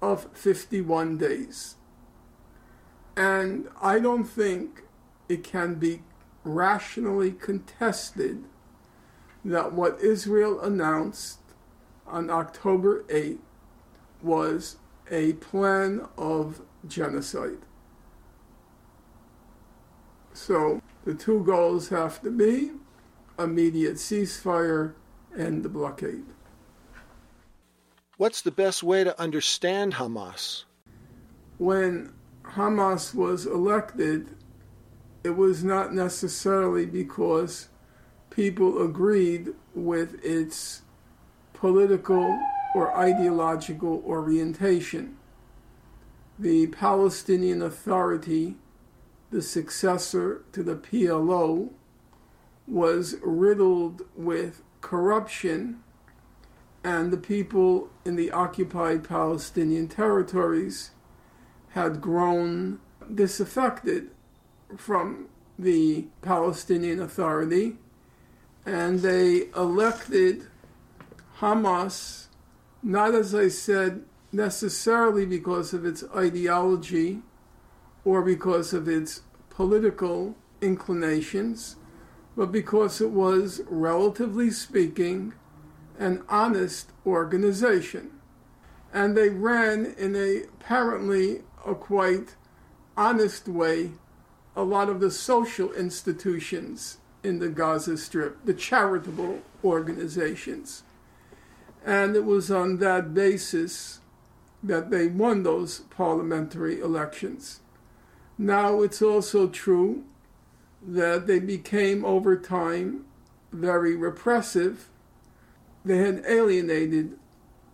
of 0.00 0.28
51 0.32 1.18
days. 1.18 1.76
And 3.16 3.68
I 3.80 3.98
don't 3.98 4.24
think 4.24 4.82
it 5.28 5.42
can 5.42 5.74
be 5.74 6.02
rationally 6.46 7.32
contested 7.32 8.44
that 9.44 9.72
what 9.72 10.00
Israel 10.00 10.60
announced 10.60 11.40
on 12.06 12.30
October 12.30 13.04
8 13.10 13.40
was 14.22 14.76
a 15.10 15.34
plan 15.34 16.06
of 16.16 16.62
genocide. 16.86 17.58
So 20.32 20.80
the 21.04 21.14
two 21.14 21.42
goals 21.44 21.88
have 21.88 22.22
to 22.22 22.30
be 22.30 22.72
immediate 23.38 23.94
ceasefire 23.94 24.94
and 25.36 25.62
the 25.62 25.68
blockade. 25.68 26.24
What's 28.16 28.42
the 28.42 28.50
best 28.50 28.82
way 28.82 29.04
to 29.04 29.18
understand 29.20 29.94
Hamas? 29.94 30.64
When 31.58 32.12
Hamas 32.44 33.14
was 33.14 33.46
elected, 33.46 34.34
it 35.26 35.36
was 35.36 35.64
not 35.64 35.92
necessarily 35.92 36.86
because 36.86 37.68
people 38.30 38.80
agreed 38.80 39.48
with 39.74 40.24
its 40.24 40.82
political 41.52 42.38
or 42.76 42.96
ideological 42.96 44.04
orientation. 44.06 45.16
The 46.38 46.68
Palestinian 46.68 47.60
Authority, 47.60 48.54
the 49.30 49.42
successor 49.42 50.44
to 50.52 50.62
the 50.62 50.76
PLO, 50.76 51.70
was 52.68 53.16
riddled 53.20 54.02
with 54.14 54.62
corruption, 54.80 55.82
and 56.84 57.12
the 57.12 57.16
people 57.16 57.90
in 58.04 58.14
the 58.14 58.30
occupied 58.30 59.02
Palestinian 59.02 59.88
territories 59.88 60.92
had 61.70 62.00
grown 62.00 62.78
disaffected 63.12 64.10
from 64.76 65.28
the 65.58 66.06
Palestinian 66.22 67.00
Authority, 67.00 67.76
and 68.64 69.00
they 69.00 69.48
elected 69.56 70.46
Hamas, 71.38 72.26
not 72.82 73.14
as 73.14 73.34
I 73.34 73.48
said, 73.48 74.04
necessarily 74.32 75.24
because 75.24 75.72
of 75.72 75.84
its 75.84 76.04
ideology 76.14 77.22
or 78.04 78.22
because 78.22 78.72
of 78.72 78.88
its 78.88 79.22
political 79.50 80.36
inclinations, 80.60 81.76
but 82.36 82.52
because 82.52 83.00
it 83.00 83.10
was, 83.10 83.62
relatively 83.68 84.50
speaking, 84.50 85.32
an 85.98 86.22
honest 86.28 86.92
organization. 87.06 88.10
And 88.92 89.16
they 89.16 89.30
ran 89.30 89.94
in 89.98 90.14
a 90.14 90.44
apparently 90.44 91.42
a 91.66 91.74
quite 91.74 92.34
honest 92.96 93.48
way 93.48 93.92
a 94.56 94.62
lot 94.62 94.88
of 94.88 95.00
the 95.00 95.10
social 95.10 95.72
institutions 95.74 96.96
in 97.22 97.38
the 97.38 97.48
Gaza 97.48 97.96
Strip, 97.98 98.44
the 98.44 98.54
charitable 98.54 99.40
organizations. 99.62 100.82
And 101.84 102.16
it 102.16 102.24
was 102.24 102.50
on 102.50 102.78
that 102.78 103.14
basis 103.14 104.00
that 104.62 104.90
they 104.90 105.06
won 105.06 105.42
those 105.42 105.80
parliamentary 105.90 106.80
elections. 106.80 107.60
Now, 108.38 108.82
it's 108.82 109.02
also 109.02 109.48
true 109.48 110.04
that 110.86 111.26
they 111.26 111.38
became 111.38 112.04
over 112.04 112.36
time 112.36 113.04
very 113.52 113.94
repressive. 113.94 114.88
They 115.84 115.98
had 115.98 116.24
alienated 116.26 117.18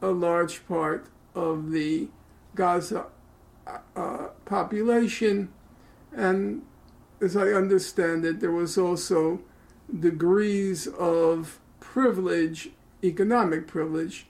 a 0.00 0.08
large 0.08 0.66
part 0.66 1.06
of 1.34 1.70
the 1.70 2.08
Gaza 2.54 3.06
uh, 3.96 4.28
population, 4.44 5.48
and 6.14 6.62
as 7.22 7.36
I 7.36 7.48
understand 7.48 8.24
it, 8.24 8.40
there 8.40 8.50
was 8.50 8.76
also 8.76 9.40
degrees 9.98 10.86
of 10.86 11.60
privilege, 11.80 12.70
economic 13.02 13.66
privilege, 13.66 14.26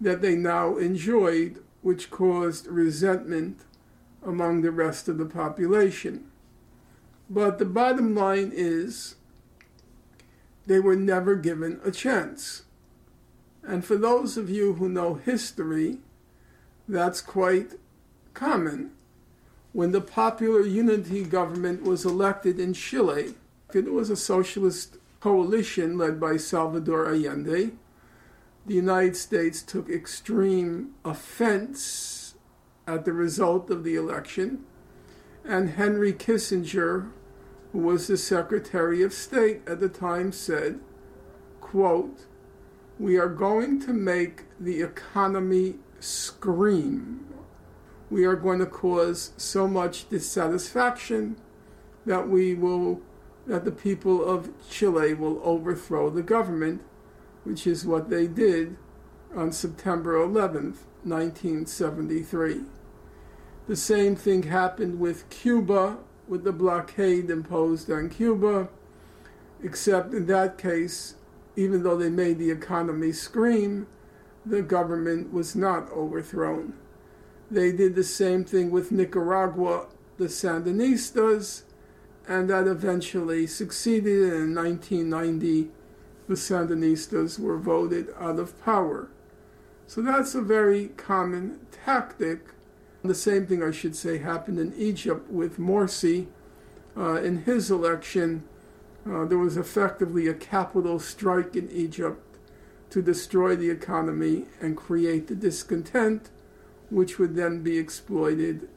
that 0.00 0.22
they 0.22 0.34
now 0.36 0.76
enjoyed, 0.76 1.62
which 1.82 2.10
caused 2.10 2.66
resentment 2.66 3.64
among 4.24 4.62
the 4.62 4.70
rest 4.70 5.08
of 5.08 5.18
the 5.18 5.26
population. 5.26 6.30
But 7.30 7.58
the 7.58 7.64
bottom 7.64 8.14
line 8.14 8.52
is 8.54 9.16
they 10.66 10.80
were 10.80 10.96
never 10.96 11.34
given 11.34 11.80
a 11.84 11.90
chance. 11.90 12.64
And 13.62 13.84
for 13.84 13.96
those 13.96 14.36
of 14.36 14.50
you 14.50 14.74
who 14.74 14.88
know 14.88 15.14
history, 15.14 15.98
that's 16.86 17.20
quite 17.20 17.72
common. 18.34 18.92
When 19.78 19.92
the 19.92 20.00
Popular 20.00 20.62
Unity 20.62 21.22
government 21.22 21.84
was 21.84 22.04
elected 22.04 22.58
in 22.58 22.72
Chile, 22.72 23.36
it 23.72 23.92
was 23.92 24.10
a 24.10 24.16
socialist 24.16 24.96
coalition 25.20 25.96
led 25.96 26.18
by 26.18 26.36
Salvador 26.36 27.06
Allende. 27.08 27.70
The 28.66 28.74
United 28.74 29.16
States 29.16 29.62
took 29.62 29.88
extreme 29.88 30.94
offense 31.04 32.34
at 32.88 33.04
the 33.04 33.12
result 33.12 33.70
of 33.70 33.84
the 33.84 33.94
election, 33.94 34.64
and 35.44 35.70
Henry 35.70 36.12
Kissinger, 36.12 37.12
who 37.70 37.78
was 37.78 38.08
the 38.08 38.16
Secretary 38.16 39.04
of 39.04 39.12
State 39.12 39.60
at 39.64 39.78
the 39.78 39.88
time, 39.88 40.32
said, 40.32 40.80
quote, 41.60 42.26
we 42.98 43.16
are 43.16 43.28
going 43.28 43.78
to 43.82 43.92
make 43.92 44.42
the 44.58 44.82
economy 44.82 45.76
scream. 46.00 47.27
We 48.10 48.24
are 48.24 48.36
going 48.36 48.58
to 48.60 48.66
cause 48.66 49.32
so 49.36 49.68
much 49.68 50.08
dissatisfaction 50.08 51.36
that 52.06 52.28
we 52.28 52.54
will 52.54 53.02
that 53.46 53.64
the 53.64 53.72
people 53.72 54.24
of 54.24 54.50
Chile 54.70 55.14
will 55.14 55.40
overthrow 55.42 56.10
the 56.10 56.22
government, 56.22 56.82
which 57.44 57.66
is 57.66 57.86
what 57.86 58.10
they 58.10 58.26
did 58.26 58.76
on 59.34 59.52
September 59.52 60.14
11th, 60.14 60.84
1973. 61.04 62.60
The 63.66 63.76
same 63.76 64.16
thing 64.16 64.44
happened 64.44 65.00
with 65.00 65.28
Cuba, 65.30 65.98
with 66.26 66.44
the 66.44 66.52
blockade 66.52 67.30
imposed 67.30 67.90
on 67.90 68.10
Cuba, 68.10 68.68
except 69.62 70.12
in 70.12 70.26
that 70.26 70.58
case, 70.58 71.14
even 71.56 71.82
though 71.82 71.96
they 71.96 72.10
made 72.10 72.38
the 72.38 72.50
economy 72.50 73.12
scream, 73.12 73.86
the 74.44 74.62
government 74.62 75.32
was 75.32 75.56
not 75.56 75.90
overthrown. 75.90 76.74
They 77.50 77.72
did 77.72 77.94
the 77.94 78.04
same 78.04 78.44
thing 78.44 78.70
with 78.70 78.92
Nicaragua, 78.92 79.86
the 80.18 80.26
Sandinistas, 80.26 81.62
and 82.26 82.50
that 82.50 82.66
eventually 82.66 83.46
succeeded. 83.46 84.32
And 84.32 84.50
in 84.50 84.54
1990, 84.54 85.70
the 86.28 86.34
Sandinistas 86.34 87.38
were 87.38 87.56
voted 87.56 88.08
out 88.18 88.38
of 88.38 88.62
power. 88.62 89.08
So 89.86 90.02
that's 90.02 90.34
a 90.34 90.42
very 90.42 90.88
common 90.88 91.60
tactic. 91.72 92.40
The 93.02 93.14
same 93.14 93.46
thing, 93.46 93.62
I 93.62 93.70
should 93.70 93.96
say, 93.96 94.18
happened 94.18 94.58
in 94.58 94.74
Egypt 94.76 95.30
with 95.30 95.58
Morsi. 95.58 96.26
Uh, 96.94 97.14
in 97.14 97.44
his 97.44 97.70
election, 97.70 98.42
uh, 99.08 99.24
there 99.24 99.38
was 99.38 99.56
effectively 99.56 100.26
a 100.26 100.34
capital 100.34 100.98
strike 100.98 101.56
in 101.56 101.70
Egypt 101.70 102.22
to 102.90 103.00
destroy 103.00 103.56
the 103.56 103.70
economy 103.70 104.46
and 104.60 104.76
create 104.76 105.28
the 105.28 105.34
discontent, 105.34 106.30
which 106.90 107.18
would 107.18 107.34
then 107.34 107.62
be 107.62 107.78
exploited 107.78 108.68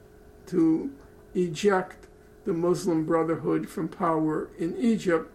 to 0.47 0.91
eject 1.34 2.07
the 2.45 2.53
Muslim 2.53 3.05
Brotherhood 3.05 3.70
from 3.70 3.88
power 3.88 4.49
in 4.57 4.76
Egypt. 4.78 5.32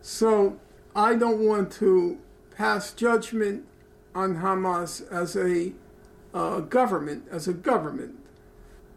So 0.00 0.58
I 0.96 1.14
don't 1.14 1.46
want 1.46 1.70
to 1.74 2.18
pass 2.56 2.92
judgment 2.92 3.64
on 4.14 4.36
Hamas 4.36 5.10
as 5.10 5.36
a 5.36 5.72
uh, 6.34 6.60
government, 6.60 7.24
as 7.30 7.46
a 7.46 7.52
government, 7.52 8.18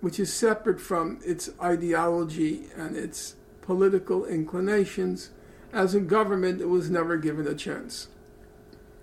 which 0.01 0.19
is 0.19 0.33
separate 0.33 0.79
from 0.79 1.19
its 1.23 1.49
ideology 1.61 2.67
and 2.75 2.95
its 2.95 3.35
political 3.61 4.25
inclinations. 4.25 5.31
As 5.73 5.93
a 5.93 5.99
government, 5.99 6.61
it 6.61 6.69
was 6.69 6.89
never 6.89 7.17
given 7.17 7.47
a 7.47 7.55
chance. 7.55 8.07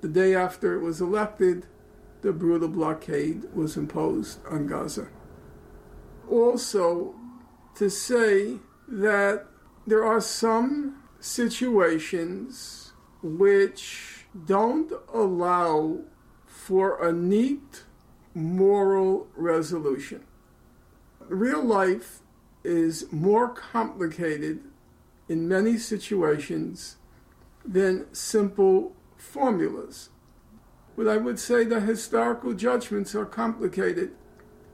The 0.00 0.08
day 0.08 0.34
after 0.34 0.74
it 0.74 0.80
was 0.80 1.00
elected, 1.00 1.66
the 2.22 2.32
brutal 2.32 2.68
blockade 2.68 3.44
was 3.54 3.76
imposed 3.76 4.38
on 4.46 4.66
Gaza. 4.66 5.08
Also, 6.28 7.14
to 7.74 7.90
say 7.90 8.58
that 8.88 9.46
there 9.86 10.04
are 10.04 10.20
some 10.20 11.02
situations 11.18 12.92
which 13.22 14.26
don't 14.46 14.92
allow 15.12 16.00
for 16.46 17.04
a 17.04 17.12
neat 17.12 17.84
moral 18.34 19.28
resolution. 19.36 20.24
Real 21.20 21.62
life 21.62 22.20
is 22.64 23.10
more 23.12 23.48
complicated 23.48 24.60
in 25.28 25.48
many 25.48 25.76
situations 25.76 26.96
than 27.64 28.12
simple 28.14 28.94
formulas. 29.16 30.10
But 31.02 31.10
I 31.10 31.16
would 31.16 31.40
say 31.40 31.64
the 31.64 31.80
historical 31.80 32.54
judgments 32.54 33.12
are 33.16 33.24
complicated, 33.24 34.12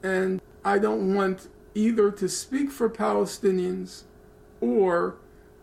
and 0.03 0.43
I 0.63 0.79
don't 0.79 1.15
want 1.15 1.49
either 1.75 2.11
to 2.11 2.29
speak 2.29 2.71
for 2.71 2.91
Palestinians 2.91 4.03
or 4.61 5.17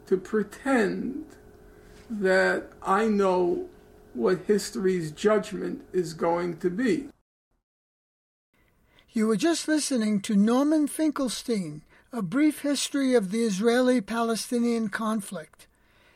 to 0.07 0.17
pretend 0.17 1.25
that 2.09 2.71
I 2.81 3.07
know 3.07 3.69
what 4.15 4.45
history's 4.47 5.11
judgment 5.11 5.85
is 5.93 6.15
going 6.15 6.57
to 6.57 6.71
be. 6.71 7.09
You 9.11 9.27
were 9.27 9.37
just 9.37 9.67
listening 9.67 10.19
to 10.21 10.35
Norman 10.35 10.87
Finkelstein, 10.87 11.83
A 12.11 12.23
Brief 12.23 12.61
History 12.61 13.13
of 13.13 13.29
the 13.29 13.43
Israeli 13.43 14.01
Palestinian 14.01 14.89
Conflict. 14.89 15.67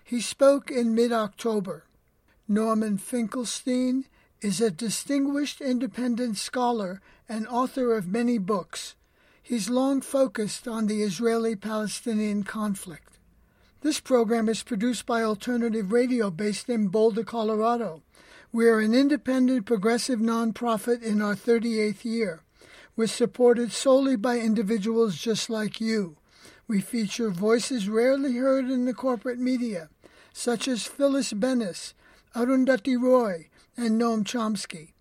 He 0.04 0.20
spoke 0.20 0.72
in 0.72 0.96
mid 0.96 1.12
October. 1.12 1.84
Norman 2.48 2.98
Finkelstein 2.98 4.06
is 4.42 4.62
a 4.62 4.72
distinguished 4.72 5.60
independent 5.60 6.38
scholar 6.38 7.02
and 7.28 7.48
author 7.48 7.96
of 7.96 8.08
many 8.08 8.38
books. 8.38 8.96
He's 9.42 9.70
long 9.70 10.02
focused 10.02 10.68
on 10.68 10.88
the 10.88 11.02
Israeli 11.02 11.56
Palestinian 11.56 12.44
conflict. 12.44 13.18
This 13.82 14.00
program 14.00 14.48
is 14.50 14.64
produced 14.64 15.06
by 15.06 15.24
Alternative 15.24 15.92
Radio 15.92 16.30
based 16.30 16.70
in 16.70 16.88
Boulder, 16.88 17.24
Colorado. 17.24 18.02
We 18.52 18.68
are 18.68 18.80
an 18.80 18.94
independent 18.94 19.66
progressive 19.66 20.20
nonprofit 20.20 21.02
in 21.02 21.22
our 21.22 21.36
38th 21.36 22.04
year. 22.06 22.44
We're 22.96 23.08
supported 23.08 23.72
solely 23.72 24.16
by 24.16 24.40
individuals 24.40 25.18
just 25.18 25.50
like 25.50 25.80
you. 25.80 26.18
We 26.68 26.82
feature 26.82 27.30
voices 27.30 27.88
rarely 27.88 28.36
heard 28.36 28.70
in 28.70 28.86
the 28.86 28.94
corporate 28.94 29.40
media, 29.40 29.90
such 30.34 30.68
as 30.68 30.86
Phyllis 30.86 31.34
Bennis, 31.34 31.94
Arundhati 32.36 33.02
Roy, 33.02 33.50
and 33.78 34.00
Noam 34.00 34.24
Chomsky. 34.24 34.94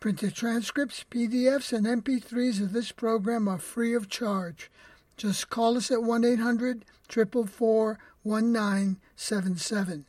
Printed 0.00 0.34
transcripts, 0.34 1.04
PDFs, 1.10 1.72
and 1.72 1.86
MP3s 1.86 2.60
of 2.60 2.72
this 2.72 2.90
program 2.90 3.46
are 3.48 3.58
free 3.58 3.94
of 3.94 4.08
charge. 4.08 4.68
Just 5.16 5.50
call 5.50 5.76
us 5.76 5.90
at 5.90 6.02
1 6.02 6.24
800 6.24 6.84
444 7.08 7.98
1977. 8.22 10.06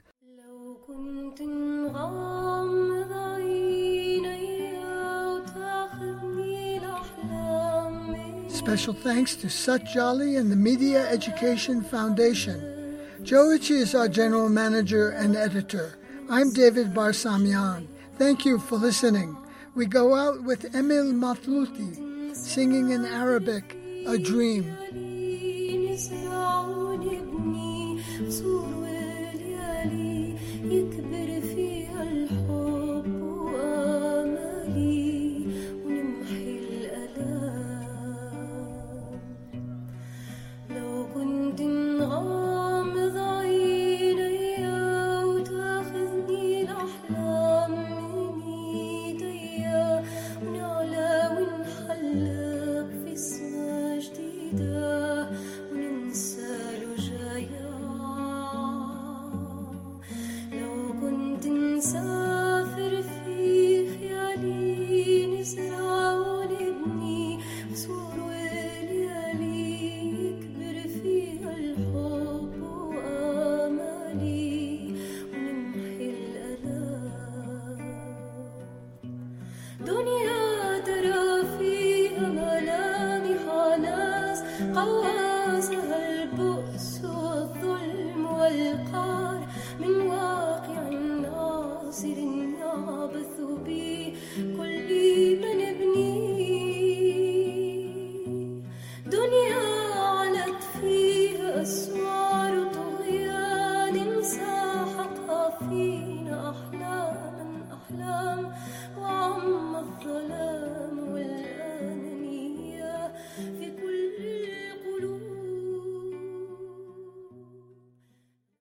Special 8.49 8.93
thanks 8.93 9.36
to 9.36 9.49
Sut 9.49 9.84
Jhally 9.86 10.39
and 10.39 10.51
the 10.51 10.55
Media 10.55 11.09
Education 11.09 11.82
Foundation. 11.82 12.99
Joe 13.24 13.49
Ritchie 13.49 13.76
is 13.76 13.95
our 13.95 14.07
general 14.07 14.47
manager 14.49 15.09
and 15.09 15.36
editor. 15.36 15.97
I'm 16.30 16.53
David 16.53 16.93
Barsamian. 16.93 17.88
Thank 18.18 18.45
you 18.45 18.59
for 18.59 18.78
listening. 18.78 19.36
We 19.76 19.86
go 19.86 20.16
out 20.16 20.43
with 20.43 20.76
Emil 20.76 21.14
Matluti 21.14 22.36
singing 22.36 22.91
in 22.91 23.05
Arabic, 23.05 23.76
A 24.07 24.18
Dream. 24.18 24.78